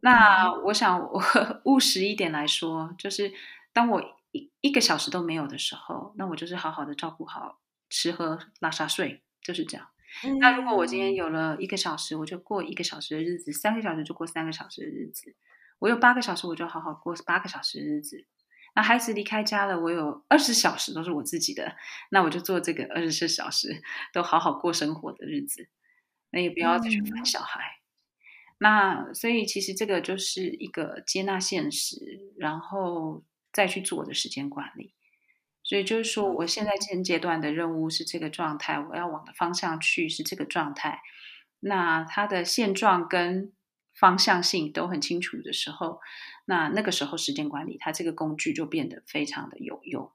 [0.00, 1.22] 那我想，我
[1.66, 3.32] 务实一点来说，就是
[3.72, 4.02] 当我
[4.32, 9.86] 一一个小时都没有的时候，那我就是好好的照顾好吃喝拉撒睡，就是这样。
[10.24, 10.38] 嗯。
[10.40, 15.36] 那如果我今天有了一个小时，我就过一个小时的日子；三个小时就过三个小时的日子。
[15.78, 18.26] 我有八个小时，我就好好过八个小时的日子。
[18.74, 21.76] 那孩子离开家了，我有二十小时都是我自己的，
[22.10, 25.68] 那我就做这个二十四小时都好好过生活的日子。
[26.30, 27.60] 那也不要再去烦小孩。
[27.60, 27.80] 嗯。
[28.58, 31.96] 那所以其实这个就是一个接纳现实，
[32.36, 34.94] 然后再去做的时间管理。
[35.62, 41.00] 所以就是说，我现在现阶段的任务是这个状态，我要往的方向去是这个状态。
[41.60, 43.52] 那它的现状跟
[44.00, 46.00] 方向性都很清楚的时候，
[46.46, 50.10] 那那个时候时间管理它这个工具就变得非常的有用，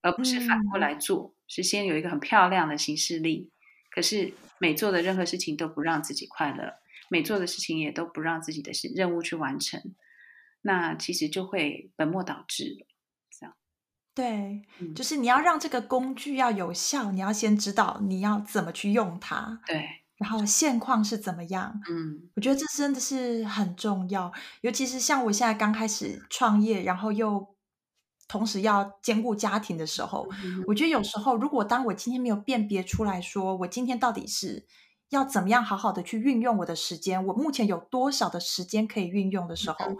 [0.00, 3.50] 而不是反过来做，嗯、是先有一个很漂亮的形式力，
[3.90, 9.94] 可是每做的任何事情都不让自己快乐，每做的事情也都不让自己的任务去完成，
[10.62, 12.86] 那其实就会本末倒置了。
[13.38, 13.54] 这样，
[14.14, 14.62] 对，
[14.94, 19.60] 就是你要让这个工具要有效，你要先知道你要怎么去用它。
[19.66, 20.00] 对。
[20.20, 21.80] 然后现况是怎么样？
[21.88, 27.56] 嗯，我觉得这真的是很重要，尤其是像我现在刚开始创业，然后又
[28.28, 34.66] 同时要兼顾家庭的时候，嗯，我觉得有时候，如果当我今天没有辨别出来说，我今天到底是
[35.08, 39.76] 要怎么样好好的去运用我的时间，我目前有多少的时间可以运用的时候。
[39.86, 39.96] 嗯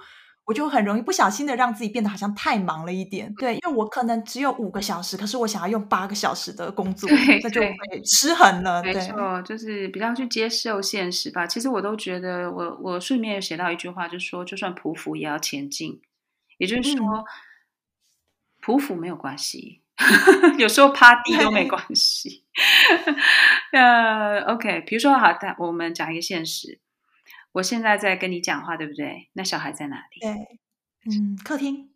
[0.50, 7.08] 我就很容易不小心的让自己变得好像太忙了一点，对，因为我可能只有五个小时，可是我想要用八个小时的工作，
[7.40, 7.72] 那就会
[8.04, 8.82] 失衡了。
[8.82, 11.46] 没错，就是比较去接受现实吧。
[11.46, 16.02] 其实我都觉得我，我我书里面有写到一句话，就是说，就算匍匐也要前进，
[16.58, 17.24] 也就是说，嗯、
[18.60, 19.82] 匍匐没有关系，
[20.58, 22.44] 有时候趴地都没关系。
[23.70, 25.28] 呃，OK，比如说好，
[25.58, 26.80] 我们讲一个现实。
[27.52, 29.28] 我现在在跟你讲话，对不对？
[29.32, 30.20] 那小孩在哪里？
[30.20, 30.30] 对，
[31.10, 31.90] 嗯，客厅。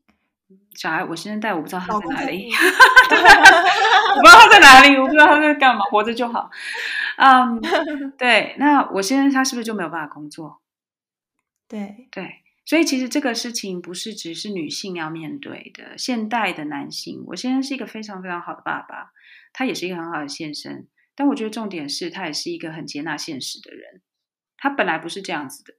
[0.75, 2.51] 小孩，我现在带，我不知道他在哪里。
[2.53, 6.51] 我不知道他在哪里，我不知道他在干嘛，活着就好。
[7.17, 7.61] 嗯，
[8.19, 8.55] 对。
[8.59, 10.61] 那我现在他是不是就没有办法工作？
[11.67, 19.13] 对对，所以其实这个事情不是只是女性要面对的，现代的男性，我现在是一个非常非常好的爸爸，
[19.53, 24.03] 他也是一个很好的先生，但我觉得重点是他也是一个很接纳现实的人。
[24.65, 25.75] 他本来不是这样子的，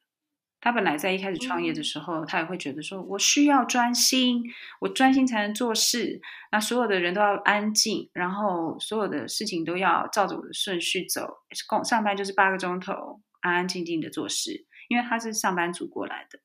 [0.62, 4.44] 他本来在一开始创业的时候，嗯、他也会觉得说，我需要专心，
[4.80, 6.22] 我专心才能做事。
[6.52, 11.40] 那所有的人都要安静，然后所有的事情都要照着我的顺序走。
[11.84, 16.40] 上班就是八个钟头，安安静静的做事，因为他是上班族过来的。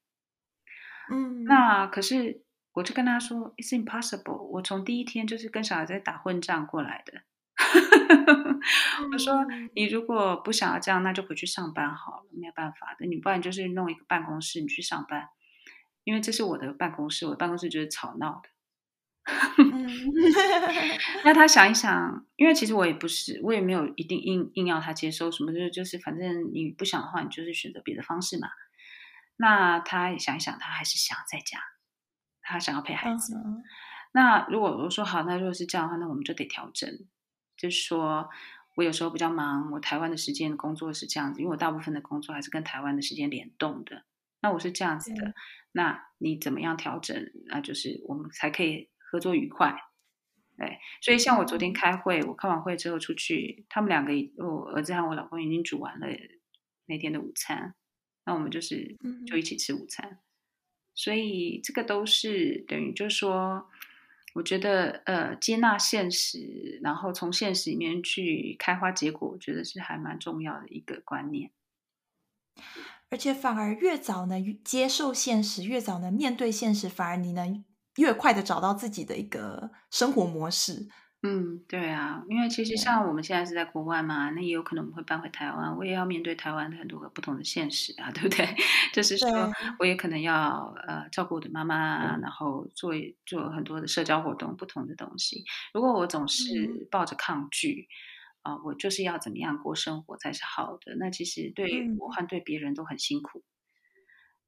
[1.13, 4.43] 嗯，那可是我就跟他说，It's impossible。
[4.53, 7.21] 我从第一天就是跟小孩在打混战过来的。
[9.13, 9.45] 我说
[9.75, 13.07] ：“你如果不想要这样，那就回去上班好了，没有办法的。
[13.07, 15.29] 你不然就是弄一个办公室，你去上班，
[16.05, 18.49] 因为这是我的办公室，我的办公室就是吵闹的。
[21.25, 28.49] ”那他想一想，因为其实我也不是，我也没有一定硬硬要他接收什么，就是就是反正你不想的话，你就是选择别的方式嘛。
[29.37, 31.59] 那他也想一想，他还是想在家，
[32.43, 33.35] 他想要陪孩子。
[33.35, 33.63] 嗯、
[34.13, 36.89] 那如果我说好，那如果是这样的话，那我们就得调整。
[37.61, 38.31] 就是说
[38.77, 44.05] 我有时候比较忙，我台湾的时间工作是这样子，因为我大部分的工作还是跟台湾的时间联动的。
[44.41, 45.35] 那我是这样子的，
[45.73, 47.31] 那你怎么样调整？
[47.45, 49.77] 那就是我们才可以合作愉快。
[50.57, 56.07] 对，所以像我昨天开会，我开完会之后出去，他们两个，我儿子和我老公已经煮完了
[56.87, 57.75] 那天的午餐，
[58.25, 58.97] 那我们就是
[59.27, 60.19] 就一起吃午餐。
[60.95, 63.69] 所以这个都是等于就是说，
[64.35, 71.51] 我觉得呃接纳现实，然后从现实里面去开花结果，我觉得是还蛮重要的一个观念。
[73.09, 77.65] 而且反而越早能接受现实，越早能面对现实，反而你能。
[77.97, 80.89] 越快的找到自己的一个生活模式，
[81.23, 88.57] 嗯，对啊，因为其实像我们现在是在国外嘛，那也有可能我们会搬回台湾，我也要面对台湾的很多个不同的现实啊， 对不对？
[88.95, 89.29] 就是说，
[89.79, 92.93] 我也可能要呃照顾我的妈妈，然后做
[93.27, 95.45] 做很多的社交活动，不同的东西。
[95.75, 97.87] 如果我总是抱着抗拒
[98.43, 100.97] 啊、我就是要怎么样过生活才是好的？
[100.99, 103.43] 那其实对我和对别人都很辛苦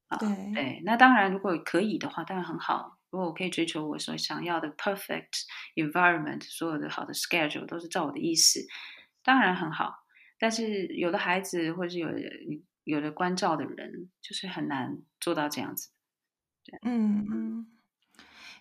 [0.07, 0.17] 啊。
[0.17, 2.92] 对，那当然如果可以的话，当然很好。
[3.13, 5.43] 如果我可以追求我所想要的 perfect
[5.75, 8.59] environment，所有的好的 schedule 都是照我的意思，
[9.23, 9.93] 当然很好。
[10.39, 12.19] 但是有的孩子或者是有的
[12.85, 15.91] 有的关照的人，就是很难做到这样子。
[16.65, 17.67] 对，嗯嗯。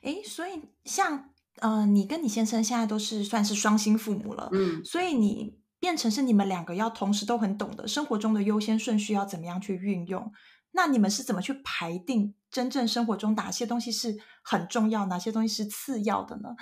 [0.03, 10.31] 诶，所以像呃，你跟你先生现在都是算是双薪父母了，嗯，所以你变成是你们两个要同时都很懂得生活中的优先顺序要怎么样去运用。
[10.73, 16.57] 那你们是怎么去排定真正生活中哪些东西是很重要，哪些东西是次要的呢？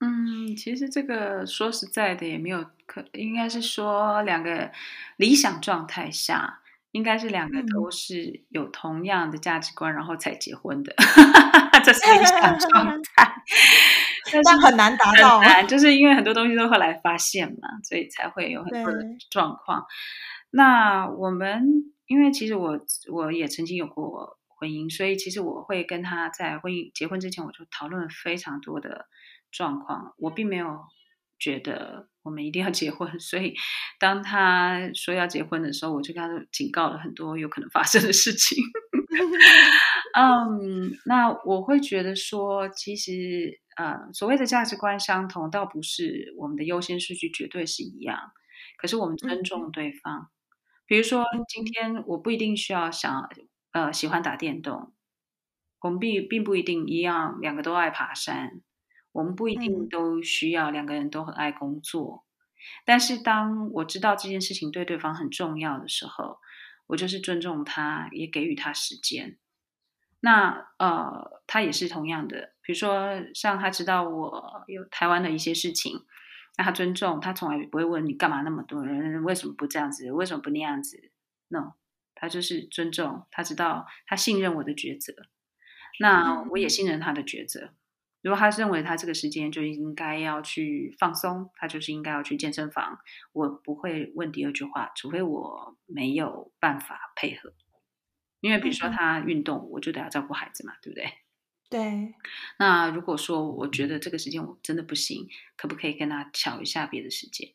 [0.00, 4.72] 嗯，其实这个说实在的也没有可，应该是说两个
[5.16, 10.92] 理想状态下，应该是两个都是有同样的价值观，嗯、然后才结婚的，
[11.84, 13.32] 这是理想状 态。
[14.44, 19.86] 但很难达到，很难，就是因为很多东西都后来发现嘛，所以才会有很多的状况。
[20.50, 21.91] 那我们。
[22.06, 22.78] 因为其实我
[23.10, 29.06] 我也曾经有过婚姻，所以其实我会跟他在婚姻结婚之前，我就讨论非常多的
[29.50, 30.14] 状况。
[30.18, 30.80] 我并没有
[31.38, 33.54] 觉得我们一定要结婚， 所以
[33.98, 38.62] 当他说要结婚的时候，我就跟他警告了很多有可能发生的事情。
[40.14, 48.18] 嗯，那我会觉得说，其实呃，所谓的价值观相同，倒不是我们的优先顺序绝对是一样，
[48.76, 50.20] 可是我们尊重对方。
[50.20, 50.41] 嗯
[50.86, 53.28] 比如说，今天我不一定需要想，
[53.72, 54.92] 呃，喜欢打电动，
[55.80, 58.60] 我们并并不一定一样，两个都爱爬山，
[59.12, 62.24] 我们不一定都需要两个人都很爱工作。
[62.84, 66.38] 但是，当我知道这件事情对对方很重要的时候，
[66.88, 69.38] 我就是尊重他，也给予他时间。
[70.20, 76.04] 那呃，他也是同样的，比如说，像他知道我有台湾的一些事情。
[76.56, 81.10] 那他尊重，他从来不会问你干嘛那么多人，为什么不这样子，为什么不那样子
[81.48, 81.72] ？No，
[82.14, 85.14] 他就是尊重，他知道他信任我的抉择，
[85.98, 87.70] 那我也信任他的抉择。
[88.22, 93.00] 如果他认为他这个时间就应该要去放松，他就是应该要去健身房，
[93.32, 97.52] 我不会问第二句话，除非我没有办法配合。
[98.40, 101.06] 因为比如说他运动，我就得要照顾孩子嘛，对不对？
[101.72, 102.14] 对，
[102.58, 107.52] 那如果说我觉得这个时间我真的不行，可不可以跟他乔一下别的时间？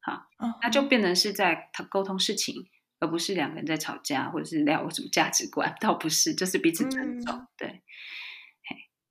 [0.00, 2.68] 好，嗯，那就变成是在他沟通事情，
[3.00, 7.36] 而不是两个人在吵架，或者是聊什么价值观， 倒不是，就是彼此尊重。
[7.36, 7.82] 嗯、对，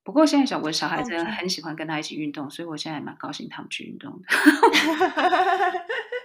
[0.04, 4.28] 不过现在小我的小孩子很喜欢跟他一起运动，所以我现在还蛮高兴他们去运动的。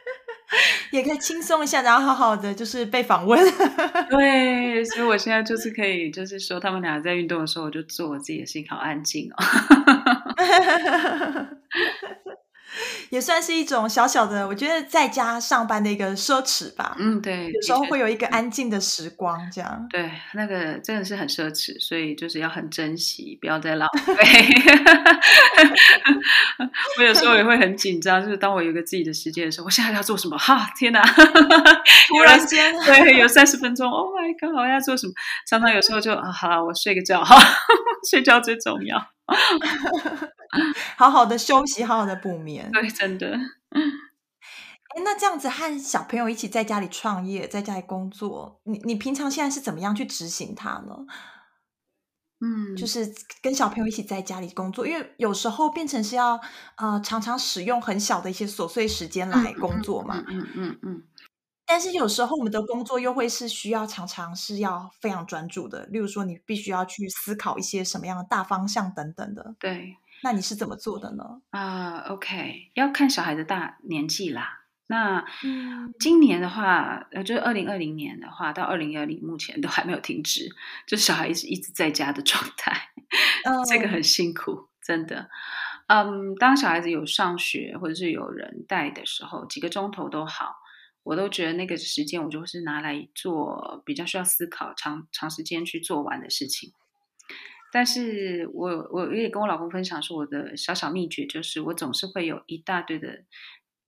[0.90, 3.38] 也可以轻松一下，然后好好的就是被访问。
[4.10, 9.36] 对，所以我现在就是可以，就是说他们俩在运动的时候，我就做我自己的事情，好安静哦。
[13.10, 16.96] 也算是一种小小的，我觉得在家上班的一个奢侈吧。
[16.98, 19.86] 嗯，对，有时候会有一个安静的时光，这样。
[19.90, 24.14] 对，那个真的是很奢侈，所以就是要很珍惜，不要再浪费。
[26.98, 30.36] 我有时候也会很紧张，就是当我有个自己的时间的时候，我现在要做什么？
[30.38, 31.02] 哈，天哪！
[31.02, 35.12] 突然间，对，有三十分钟，Oh my God，我要做什么？
[35.48, 37.36] 常常有时候就啊，好了，我睡个觉，哈，
[38.10, 38.98] 睡觉最重要。
[40.96, 42.70] 好好的休息，好好的补眠。
[42.72, 43.26] 对，真的。
[44.94, 51.06] 哎，那这样子和小朋友一起在家里创业，在家里工作，你你平常现在是怎么样去执行它呢？
[52.40, 56.40] 嗯，就是跟小朋友一起在家里工作，因为有时候变成是要
[56.76, 60.16] 呃常常使用很小的一些琐碎时间来工作嘛。
[60.18, 60.44] 嗯嗯嗯。
[60.44, 61.02] 嗯嗯嗯
[61.68, 69.56] 但是有时候我们的工作又会是需要常常是要非常专注的，例如说你必须要去思考一些什么样的大方向等等的。
[69.58, 69.96] 对，
[70.26, 71.22] 那你是怎么做的呢？
[71.50, 74.64] 啊、uh,，OK，要看小孩的大年纪啦。
[74.88, 75.24] 那
[76.00, 80.48] 今年的话，呃，就是二零二零年的话，到二零二零目前都还没有停止，
[80.84, 82.88] 就小孩一直一直在家的状态
[83.44, 83.64] ，oh.
[83.70, 85.30] 这个很辛苦，真的。
[85.86, 90.56] 嗯、um,，当小孩子有上学或者是有人带的时候，几个钟头都好，
[91.04, 96.72] 我都觉得那个时间我就是拿来做比较需要思考、长长时间去做完的事情。
[97.72, 103.24] 但是我我也跟我老公分享说，我的小小秘诀就是，我总是会有一大堆的。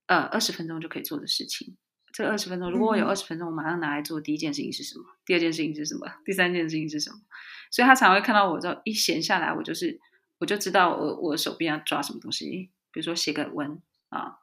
[0.07, 1.77] 呃，二十分钟就可以做的事情。
[2.11, 4.19] 这二十分钟，如果我有二十分钟，我马上拿来做。
[4.19, 5.05] 第一件事情是什么？
[5.23, 6.07] 第二件事情是什么？
[6.25, 7.17] 第三件事情是什么？
[7.69, 9.99] 所以他常会看到我，这一闲下来，我就是
[10.39, 12.71] 我就知道我我手边要抓什么东西。
[12.91, 13.79] 比如说写个文
[14.09, 14.39] 啊，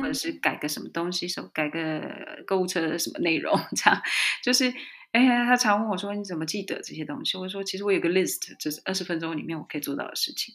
[0.00, 4.02] 或者是改个什么东西，手改个购物车的什么内容，这样
[4.42, 4.74] 就是。
[5.12, 10.54] 哎呀，他常问我说：“你怎么记得这些东西？”我说：“其实我有个 list，就是二十分钟里面我可以做到的事情。”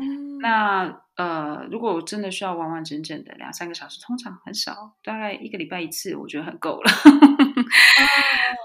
[0.00, 6.90] 嗯，那呃，如果我真的需要完完整整的两三个小时，通常很少，大概一个礼拜一次，我觉得很够了。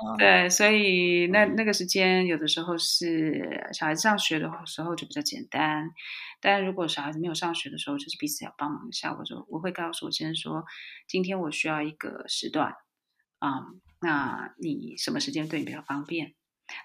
[0.05, 5.91] 哦、 对，所以那那个时间有的时候是小孩子上学的时候就比较简单，
[6.39, 9.13] 但如果小孩子没有上学的时候，就是彼此要帮忙一下。
[9.13, 10.63] 我就我会告诉我先生说，
[11.07, 12.73] 今天我需要一个时段
[13.39, 16.33] 啊、嗯，那你什么时间对你比较方便？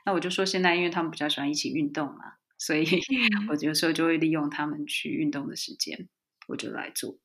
[0.04, 2.34] 那我就说现在因为他们比较喜欢一起运动嘛。
[2.58, 2.86] 所以，
[3.50, 6.08] 我有时候就会利用他们去运动的时间，
[6.46, 7.18] 我就来做。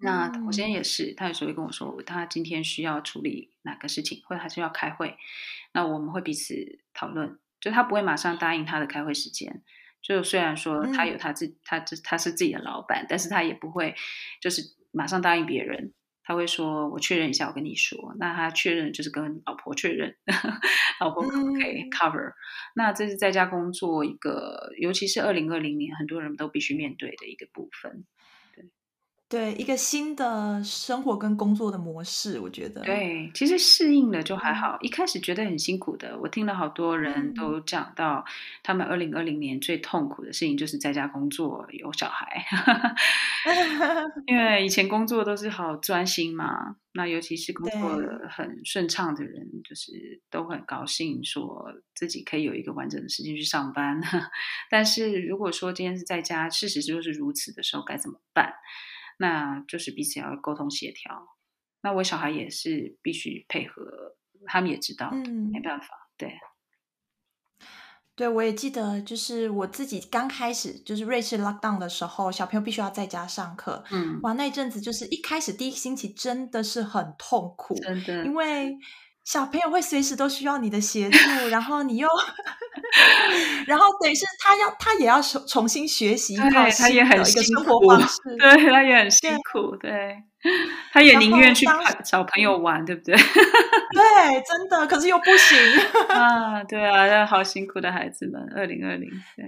[0.00, 5.16] 那我现在也是，他有时候会跟我说，他今天需要处理哪个事情，或者他需要开会，
[5.72, 7.38] 那我们会彼此讨论。
[7.58, 9.62] 就他不会马上答应他的开会时间，
[10.02, 13.94] 就虽然说他有他自他这他是自己的老板，但是他也不会
[14.42, 14.60] 就是
[14.92, 15.94] 马上答应别人。
[16.26, 20.14] 他会说：“我确认一下，我跟你说。”那他确认就是跟老婆确认，
[21.00, 22.34] 老婆可不可以 cover？、嗯、
[22.74, 28.04] 那这是在家工作一个，尤其是二零二零年，很多人都必须面对的一个部分。
[29.28, 34.78] 对，一个新的生活跟工作的模式，我觉得对，其实适应了就还好。
[34.80, 38.24] 一开始觉得很辛苦的，我听了好多人都讲到，
[38.62, 42.44] 他们二零二零年最痛苦的事情就是在家工作有小孩，
[44.28, 46.76] 因为以前工作都是好专心嘛。
[46.92, 48.00] 那尤其是工作
[48.30, 54.00] 很顺畅的人，就是都很高兴说自己可以有一个完整的时间去上班。
[54.70, 58.54] 但是如果说今天是在家，事实就是如此的时候，该怎么办？
[59.16, 61.36] 那就是彼此要沟通协调。
[61.82, 64.16] 那我小孩也是必须配合，
[64.46, 66.32] 他们也知道，嗯，没办法，对。
[68.14, 78.78] 对，我也记得，就是我自己刚开始就是瑞士 lockdown 的时候，小朋友必须要在家上课，嗯，哇，那一阵子就是一开始第一个星期真的是很痛苦，真的，因为。
[79.26, 81.18] 小朋友会随时都需要你的协助，
[81.50, 82.06] 然后你又，
[83.66, 89.10] 然后等于是他要他也要重重新学习一套新的一个生活方式，对，他也很。
[89.10, 90.52] 辛苦，对，对
[90.92, 91.66] 他也宁愿去
[92.04, 93.16] 找朋友玩，对不对？
[93.16, 93.22] 对，
[94.46, 95.58] 真的，可是又不行。
[96.08, 99.44] 啊，对啊，那好辛苦的孩子们，二零二零，对。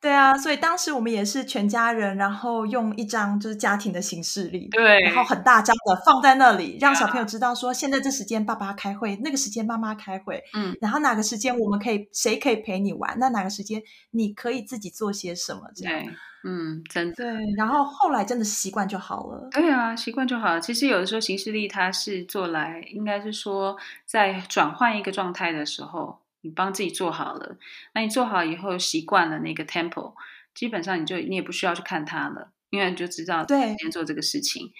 [0.00, 13.82] 对啊，所以当时我们也是全家人，然后用一张就是家庭的行事历，对，然后很大张的放在那里，让小朋友知道说，现在这时间爸爸开会，那个时间妈妈开会，嗯，然后哪个时间我们可以谁可以陪你玩，那哪个时间
[14.12, 16.02] 你可以自己做些什么，这样，
[16.44, 17.26] 嗯，真的，对，
[17.58, 20.58] 然后后来真的习惯就好了，对啊，习惯就好了。
[20.58, 26.20] 其实有的时候行事历它是做来，应该是说在转换一个状态的时候。
[26.42, 27.56] 你帮自己做好了，
[27.94, 30.14] 那你做好以后习惯了那个 tempo，
[30.54, 34.72] 基本上你就你也不需要去看它了，因为你就知道今天做这个事情。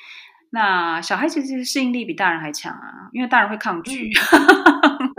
[0.50, 4.10] 那小孩子其实适应力比大人还强啊，因为大人会抗拒。
[4.10, 5.14] 嗯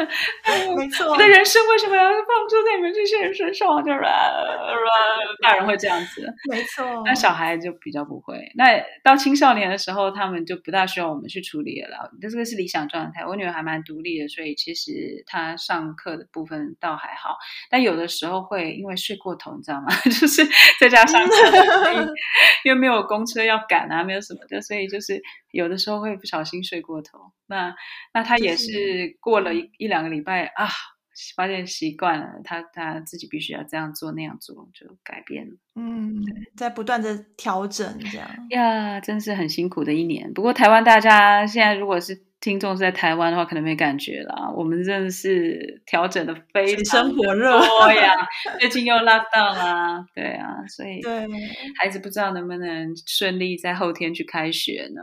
[0.80, 3.68] 没错，我的人生为什么要放出在你们这些人身上？
[3.84, 4.00] 就是
[5.42, 7.02] 大人会这样子，没错。
[7.04, 8.50] 那小孩就比较不会。
[8.54, 12.10] 那到青少年的时候，他们就不大需要我们去处理了。
[12.20, 13.24] 这个是理想状态。
[13.24, 17.36] 我女儿还蛮独立的，所以其实她上课的部分倒还好。
[17.70, 19.88] 但有的时候会因为睡过头，你知道吗？
[20.04, 20.46] 就是
[20.80, 21.34] 在家上课，
[22.64, 25.20] 因为没有公车要赶啊，没有什么的，所以就是
[25.50, 27.32] 有的时候会不小心睡过头。
[27.46, 27.74] 那
[28.14, 30.68] 那他也是过了一一两个礼拜啊，
[31.36, 35.56] 发现习惯了，他他自己必须要这样做那样做，就改变了。
[35.74, 36.22] 嗯，
[36.56, 38.28] 在不断的调整这样。
[38.50, 40.32] 呀，真是很辛苦的一年。
[40.32, 44.50] 不过台湾大家现在如果是听众是在台湾的话，可能没感觉啦。
[44.56, 47.54] 我们真的是调整的非常火热
[47.92, 48.14] 呀，
[48.58, 51.28] 最近又 lockdown 啦，对啊，所以对
[51.78, 55.02] 孩子不知道能不能顺利在后天去开学呢？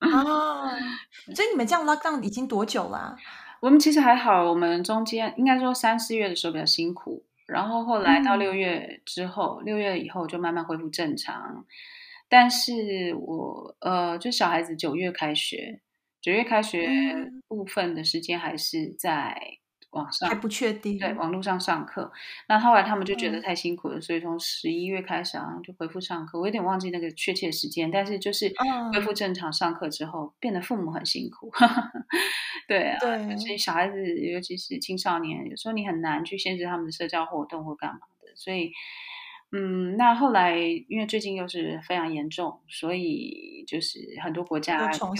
[0.00, 0.70] 哦，
[1.34, 3.16] 所以你们这样 lockdown 已经多久啦啊？
[3.60, 11.64] 我们其实还好，我们中间应该说三四月的时候比较辛苦，然后后来到六月之后，六、嗯、月以后就慢慢恢复正常。
[12.28, 15.80] 但是我呃，就小孩子九月开学。
[16.26, 19.40] 九月开学部分的时间还是在
[19.90, 20.98] 网上，还不确定。
[20.98, 22.10] 对，网络上上课。
[22.48, 26.40] 那后来他们就觉得太辛苦了，嗯、所以从十一月开始啊，就恢复上课。
[26.40, 28.52] 我有点忘记那个确切时间，但是就是
[28.92, 31.48] 恢复正常上课之后，嗯、变得父母很辛苦。
[32.66, 38.72] 对啊，对，所以小孩子，尤其是青少年，有时候你很难去限制他们的社交活动或干嘛的，所以。
[39.52, 40.58] 嗯，那后来
[40.88, 45.14] 因为最近又是非常严重，所以就是很多国家又重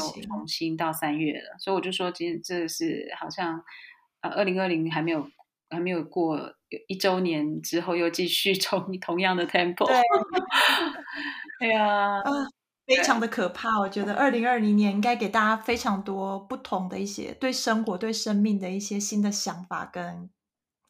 [0.48, 3.62] 新到三月了，所以我就说，今天这是好像
[4.20, 5.31] 呃，二零二零还没有
[5.70, 6.53] 还没有过
[6.89, 9.86] 一周年之后，又继续 从同样的 tempo。
[9.86, 9.97] 对，
[11.61, 12.24] 哎呀，啊，
[12.86, 13.78] 非常的可怕。
[13.78, 20.28] 我觉得二零二零年应该给大家非常多不同的一些对生活、对生命的一些新的想法跟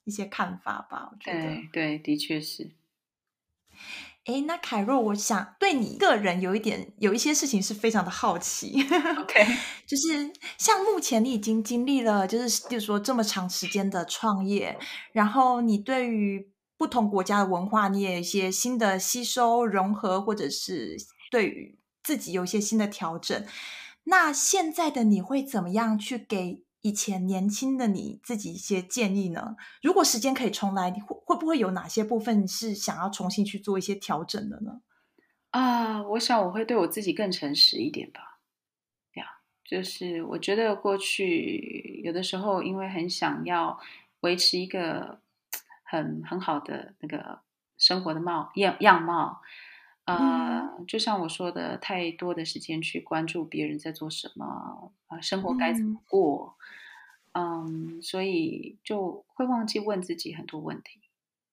[0.04, 1.10] 一些看法吧。
[1.12, 2.70] 我觉得，对，对，的确是。
[4.24, 8.82] 哎，那凯若，我想对你个人有一点，有一些事情是非常的好奇。
[9.18, 9.46] OK，
[9.86, 14.76] 就是像目前你已经经历了，就是就是说这么长时间的创业，
[15.12, 20.96] 然后你对于不同国家的文化，你也有一些新的吸收、融合，或者是
[21.30, 23.46] 对于自己有一些新的调整。
[24.08, 26.65] 那现在的你会怎么样去给？
[26.86, 29.56] 以前年轻的你自己一些建议呢？
[29.82, 34.82] 如果时间可以重来，你会会不会有哪些部分是想要重新去做一些调整的呢？
[35.50, 38.38] 啊，我想我会对我自己更诚实一点吧。
[39.14, 39.24] 呀、
[39.64, 43.80] 就是我觉得过去有的时候，因为很想要
[44.20, 45.18] 维持一个
[45.82, 47.40] 很很好的那个
[47.76, 49.42] 生活的貌样样貌，
[50.06, 56.56] 啊、就像我说的，太多的时间去关注别人在做什么，啊、呃，生活该怎么过。
[57.34, 61.00] 嗯嗯，所以就会忘记问自己很多问题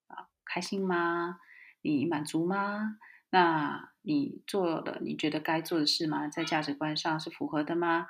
[0.06, 1.38] 啊，开心吗？
[1.82, 2.96] 你满足吗？
[3.30, 6.28] 那你做了你觉得该做的事吗？
[6.28, 8.06] 在价值观上是符合的吗？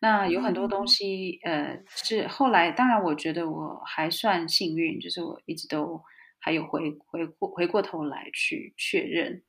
[0.00, 6.02] 那有很多东西，呃，是后来，当然我觉得我还算幸运，就是我一直都
[6.38, 9.42] 还有回回过回过头来去确认，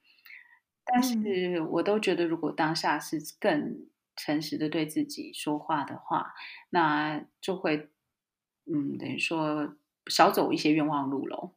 [0.92, 3.88] 但是我都觉得如果当下是更。
[4.18, 6.34] 诚实的对自己说话的话，
[6.70, 7.90] 那就会，
[8.66, 9.74] 嗯，等于说
[10.08, 11.54] 少走一些冤枉路喽。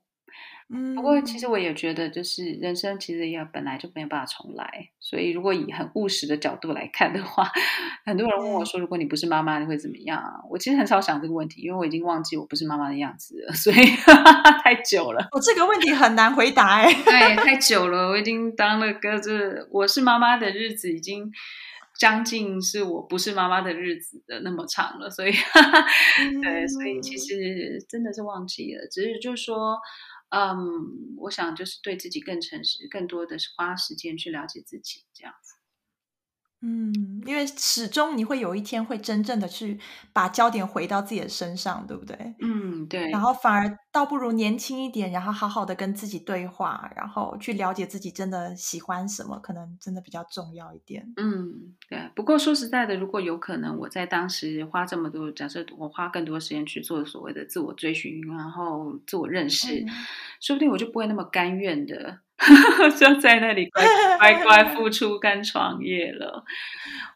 [0.74, 7.48] 嗯，不过其实我也觉得，就是人生其实也本来就没有办法重来，所以如果以很务实的角度来看的话，
[8.04, 10.22] 很多人问我说，如果你不是妈妈，你会怎么样？
[10.50, 13.76] 我其实很少想这个问题，因为我已经忘记我不是妈妈的样子了， 所以
[14.64, 15.28] 太久了。
[15.32, 21.30] 我、哦、这个问题很难回答哎， 对，太久了，我已经当了个这我是妈妈的日子已经。
[21.96, 25.30] 将近是我不是妈妈的日子的那么长了，所以，
[26.42, 29.78] 对，所以其实真的是忘记了，只是就是说，
[30.34, 35.54] 嗯，我想就是对自己更诚实，更多的是花时间去了解自己，这样子。
[36.66, 39.78] 嗯，因为始终你会有一天会真正的去
[40.14, 42.34] 把焦点回到自己的身上，对不对？
[42.40, 43.10] 嗯，对。
[43.10, 51.12] 然后反而倒不如年轻一点，然后好好的跟自己对话，然后去了解自己真的喜欢什么，可能真的比较重要一点。
[51.18, 52.10] 嗯，对。
[52.14, 59.88] 不过说实在的，如果有可能，我在当时花这么多，假设我花更多时间去做所谓的自我追寻，然后自我认识，嗯，
[60.40, 62.20] 说不定我就不会那么甘愿的。
[62.98, 63.84] 就在那里乖
[64.18, 66.44] 乖乖付出跟创业了。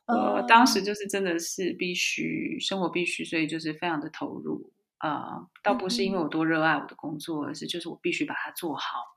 [0.06, 5.48] 我当时就是真的是必须生活必须，所以就是非常的投入啊、呃。
[5.62, 9.16] 倒不是因为我多热爱我的工作，而是就是我必须把它做好。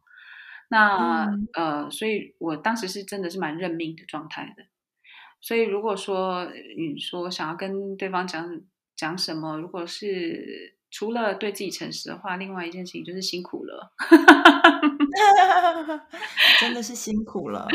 [0.70, 4.66] 那呃，所以我当时是真的是蛮认命的状态的。
[5.40, 6.48] 所以如果说
[6.78, 8.62] 你说想要跟对方讲
[8.96, 13.92] 讲什么，如果是除了对自己诚实的话，另外一件事情就是辛苦了。
[16.60, 17.68] 真的是辛苦了。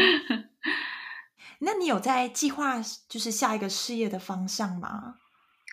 [1.60, 5.14] 那你有在计划就是下一个事业的方向吗？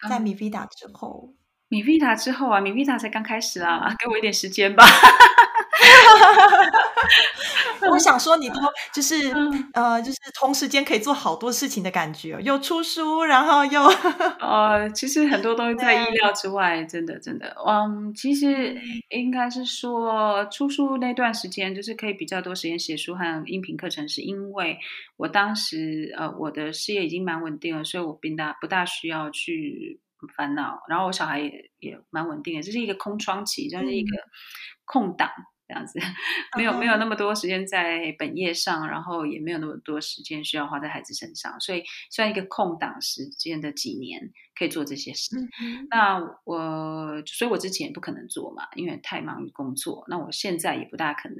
[0.09, 1.33] 在 MiVida 之后，
[1.71, 4.85] 嗯，MiVida 之后啊，MiVida 才刚开始啊，给我一点时间吧。
[7.91, 8.55] 我想说，你都
[8.93, 13.83] 就是、嗯、呃，就是同时间可以做好多事情的感觉，又出书，然后又
[14.39, 18.75] 呃，其实很多东西 在意料之外，真的真的，嗯，其实
[19.09, 24.77] 应该是说出书那段时间，就是可以比较多时间写书和音频课程，是因为
[25.17, 29.99] 我当时呃，我的事业已经蛮稳定了，所以我并大不大需要去
[30.37, 34.17] 烦恼，然后我小孩也也蛮稳定的，这是一个空窗期，就是一个
[34.85, 35.29] 空档。
[35.37, 35.99] 嗯这样子，
[36.57, 45.37] 没有没有那么多时间在本业上，然后也没有那么多时间需要花在孩子身上，所以算一个空档时间的几年可以做这些事。
[45.61, 50.05] 嗯、那我，所以我之前也不可能做嘛，因为太忙于工作。
[50.07, 51.37] 那我现在也不大可能，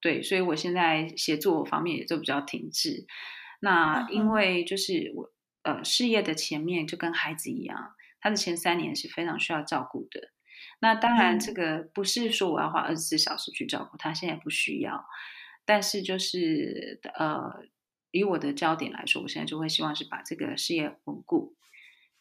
[0.00, 3.06] 对，所以我现在写作方面也就比较停滞。
[3.60, 10.30] 那因为就是我呃事业的前面就跟孩子一样，他的前三年是非常需要照顾的。
[10.82, 15.04] 那当然，这个不是说我要花二十四小时去照顾他，现在不需要。
[15.66, 17.64] 但是就是呃，
[18.10, 21.54] 以我的焦点来说，我现在就会希望是把这个事业稳固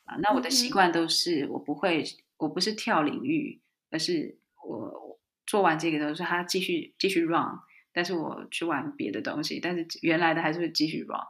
[0.03, 0.17] 啊。
[0.17, 2.03] 那我的习惯都是，我不会，
[2.37, 3.61] 我不是跳领域，
[3.91, 4.37] 而是
[4.67, 7.59] 我做完这个都是他继续继续 run，
[7.93, 11.21] 但是我去玩别的东西，但是原来的还是会继续 run。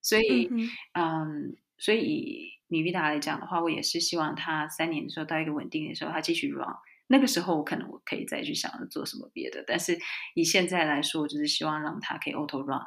[0.00, 0.50] 所以，
[0.94, 2.59] 嗯，所以。
[2.70, 6.66] 米维达来讲的话，我也是希望他三年的时候到一个稳定的时候，他继续 run。
[7.08, 9.64] 那个时候，我可能我可以再去想着做什么别的。
[9.66, 9.98] 但是
[10.34, 12.80] 以现在来说，我就是希望让他可以 auto run，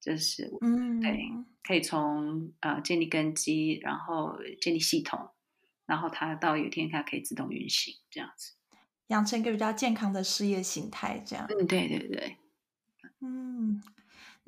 [0.00, 1.30] 就是嗯，对，
[1.62, 5.28] 可以从呃建立根基，然后建立系统，
[5.84, 8.54] 然后他到有一天他可以自动运行，这样子，
[9.08, 11.44] 养成一个比较健康的事业形态，这样。
[11.50, 12.36] 嗯，对对对，
[13.20, 13.82] 嗯。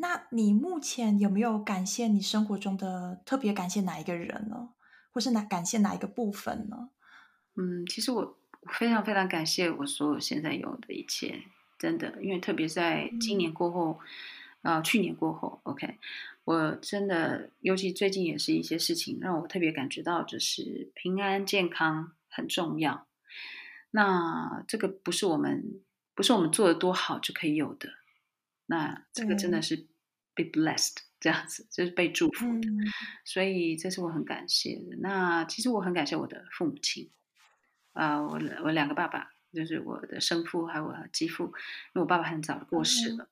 [0.00, 4.70] 那你目前有没有感谢你生活中的特别感谢哪一个人呢？
[5.12, 6.88] 或是哪感谢哪一个部分呢？
[7.56, 8.38] 嗯，其实我
[8.72, 11.42] 非常非常感谢我所有现在有的一切，
[11.78, 13.98] 真的，因为特别在今年过后，
[14.62, 15.98] 嗯、呃，去年过后，OK，
[16.44, 23.06] 我真的，尤其最近也是一些事情让我特别感觉到，就是平安健康很重要。
[23.90, 25.82] 那这个不是我们
[26.14, 27.88] 不是我们做的多好就可以有的，
[28.70, 29.86] 那这个真的是。
[30.32, 32.86] Be blessed， 这样子就是被祝福的，嗯、
[33.24, 34.96] 所以这是我很感谢的。
[35.00, 37.10] 那其实我很感谢我的父母亲，
[37.92, 41.50] 啊、呃，我我两个爸爸，就是我的生父还有我的继父，因
[41.94, 43.24] 为我爸爸很早过世了。
[43.24, 43.28] 嗯、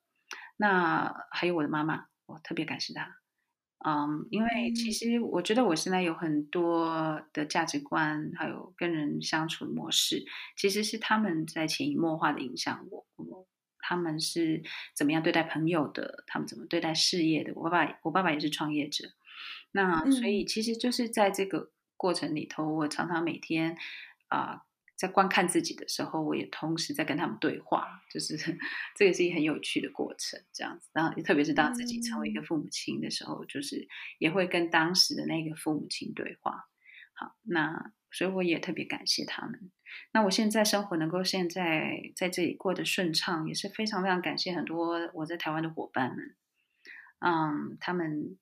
[0.57, 3.15] 那还有我的妈妈，我特别感谢她。
[3.85, 10.25] 嗯，因为其实我觉得我现在有很多的价值观，还有跟人相处的模式，
[10.57, 13.07] 其实是他们在潜移默化的影响我。
[13.79, 16.23] 他们是怎么样对待朋友的？
[16.27, 17.53] 他们怎么对待事业的？
[17.55, 19.09] 我爸爸，我爸爸也是创业者。
[19.71, 23.77] 那所以其实就是在这个过程里头，我常常每天
[24.27, 24.61] 啊、呃，
[24.95, 28.01] 在观看自己的时候，我也同时在跟他们对话。
[28.11, 28.35] 就是
[28.95, 30.89] 这个是一个很有趣的过程，这样子。
[30.93, 33.87] 然后特别是当自己成为一个父母亲的时候，就是
[34.17, 36.67] 也会跟当时的那个父母亲对话。
[37.13, 39.71] 好，那所以我也特别感谢他们。
[40.13, 46.35] 那我现在生活能够现在在这里过得顺畅，也是非常非常感谢很多我在台湾的伙伴们，
[47.19, 48.37] 嗯，他们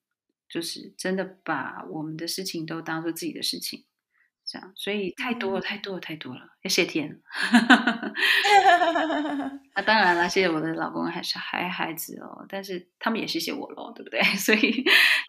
[0.47, 3.86] 就是真的把我们的事情都当做自己的事情。
[4.47, 7.19] 这样，所以太多了，太多了，太多了，要谢天。
[9.75, 14.21] 那当然了，谢谢我的老公还是还孩子哦，但是他们也谢谢我喽，对不对？
[14.39, 14.71] 所以，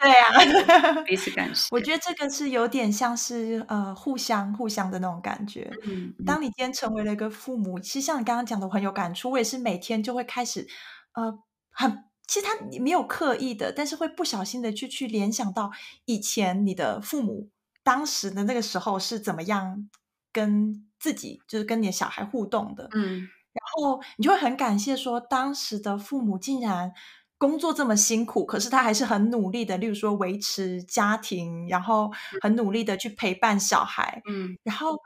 [0.00, 1.68] 对啊，彼此感谢。
[1.72, 5.68] 我觉得这个是有点像是呃互相互相的那种感觉。
[5.84, 9.32] 嗯，当你今天成为了一个父母，其实像你刚刚讲的，我很有感触。
[9.32, 10.68] 我也是每天就会开始
[11.14, 11.40] 呃
[11.72, 15.72] 很，其实他没有刻意的，但是会不小心的去去联想到
[16.04, 17.50] 以前你的父母。
[17.88, 19.88] 当时的那个时候是怎么样
[20.30, 22.86] 跟自己，就是跟你的小孩互动的？
[22.92, 23.20] 嗯，
[23.52, 26.92] 然后你就会很感谢说，当时的父母竟然
[27.38, 32.10] 工作这么辛苦，可是他还是很努力的，例如说维持家庭，然后
[32.42, 34.20] 很努力的去陪伴小孩。
[34.28, 34.98] 嗯，然后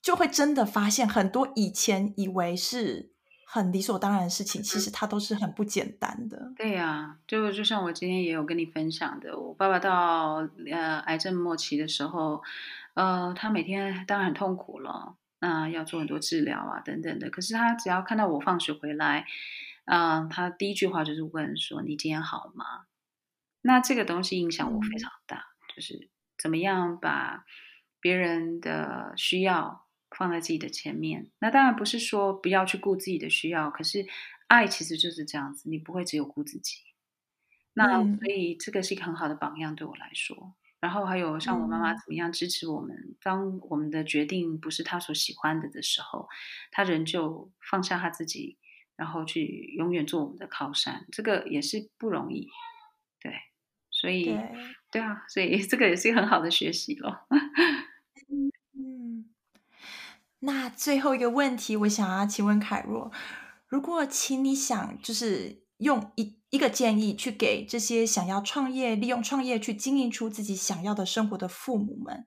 [0.00, 3.15] 就会真的发现很多以前以为是。
[3.56, 6.52] 很理所当然的事情，其实它都是很不简单的。
[6.56, 12.42] 对呀、啊，就就像我今天也有跟你分享的，我爸爸到呃癌症末期的时候，
[12.94, 17.30] 呃，他每天当然很痛苦了，那、呃、要做很多治疗啊等等的。
[17.30, 19.26] 可是他只要看到我放学回来，
[19.86, 22.64] 嗯、呃，他第一句话就是问说：“你今天好吗？”
[23.62, 27.44] 那这个东西影响我非常大，嗯、就是怎么样把
[28.00, 29.85] 别人的需要。
[30.16, 34.06] 放在自己的前面，那当然不是说不要去顾自己的需要，可是
[34.48, 36.78] 爱其实就是这样子，你不会只有顾自己。
[37.74, 46.26] 那所以这个是一个很好的榜样，对我来说，然后还有像我妈妈怎么样支持我们，嗯、当我们的决定不是她所喜欢的的时候，
[46.70, 48.56] 她仍旧放下她自己，
[48.96, 52.48] 然后去永远做我们的靠山，这个也是不容易。
[53.20, 53.32] 对，
[53.90, 54.50] 所以对，
[54.92, 57.26] 对啊，所以 这个也是一个很好的学习咯。
[60.46, 63.10] 嗯，那最后一个问题，我想要请问凯若，
[63.66, 72.24] 如果请你想就是用一一个建议去给这些想要创业、利用创业去经营出自己想要的生活的父母们，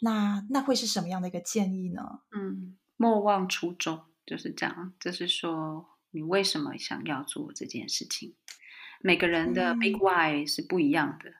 [0.00, 2.20] 那那会是什么样的一个建议呢？
[2.30, 4.94] 嗯，莫忘初衷，就是这样。
[5.00, 8.34] 就是说，你为什么想要做这件事情？
[9.00, 11.34] 每个人的 big why 是不一样的，嗯、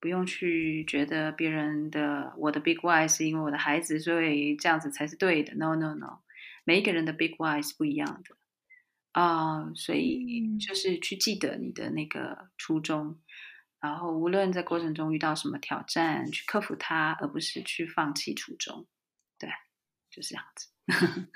[0.00, 5.54] 不用去觉得别人的我的 big why 是因为我的孩子，所以这样子才是对的。
[5.54, 6.20] No no no，
[6.64, 8.36] 每一个人的 big why 是不一样的
[9.12, 13.18] 啊，uh, 所以就是去记得你的那个初衷，嗯、
[13.80, 18.86] 然后无论在过程中遇到什么挑战，去克服它，而不是去放弃初衷。
[19.38, 19.50] 对，
[20.10, 20.68] 就是这样子。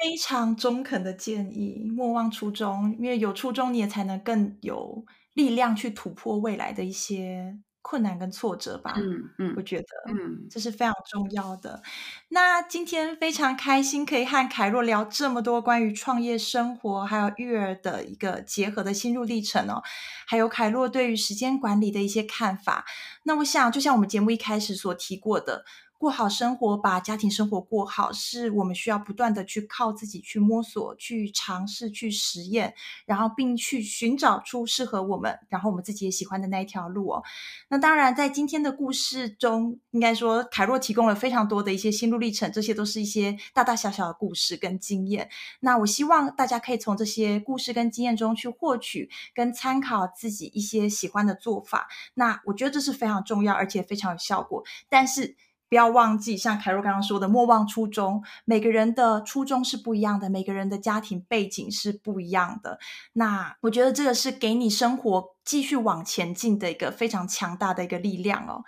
[0.00, 5.04] 非常中肯的建议，莫忘初衷，因为有初衷，你也才能更有
[5.34, 7.58] 力量去突破未来的一些
[7.88, 8.92] 困难跟挫折吧。
[8.98, 11.82] 嗯嗯，嗯我觉得，嗯，这是非常重要的。
[12.28, 19.82] 那今天非常开心可以和凯若聊这么多关于创业生活还有育儿的一个结合的心路历程哦，
[20.26, 22.84] 还有凯若对于时间管理的一些看法。
[23.22, 25.64] 那我想，就像我们节目一开始所提过的。
[25.98, 32.72] 过好生活，把家庭生活过好，是我们需要不断的去靠自己去摸索、去尝试、去实验，
[33.04, 37.24] 然后并去寻找出适合我们，然后我们自己也喜欢的那一条路哦。
[37.68, 45.28] 那当然，在今天的故事中，应该说凯若提供了非常多的一些心路历程，这些都是一些大大小小的故事跟经验。
[45.60, 51.88] 那我希望大家可以从这些故事跟经验中去获取跟参考自己一些喜欢的做法。
[52.14, 54.62] 那我觉得这是非常重要，而且非常有效果。
[54.88, 55.36] 但是，
[55.68, 58.22] 不要忘记，像凯若刚刚说的，莫忘初衷。
[58.44, 62.78] 每个人的初衷是不一样的，每个人的家庭背景是不一样的。
[63.12, 68.64] 那我觉得这个是给你生活继续往前进的一个非常强大的一个力量哦。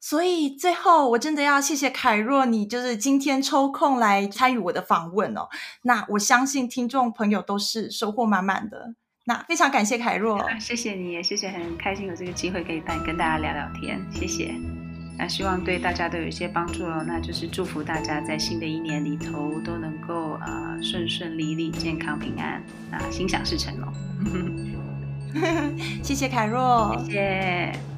[0.00, 5.48] 所以最后，我真的要谢谢凯若，你就是今天抽空来参与我的访问哦。
[5.82, 8.94] 那我相信听众朋友都是收获满满的。
[9.24, 14.87] 那非常感谢凯若，谢谢你，也谢谢，很开心有这个机会可以跟大家聊聊天，谢谢。
[15.18, 22.62] 那希望对大家都有一些帮助哦，那就是祝福大家在新的一年里头都能够啊、呃、顺顺利利、健康平安
[22.92, 23.92] 啊，心想事成哦。
[26.02, 27.97] 谢谢凯若，谢谢。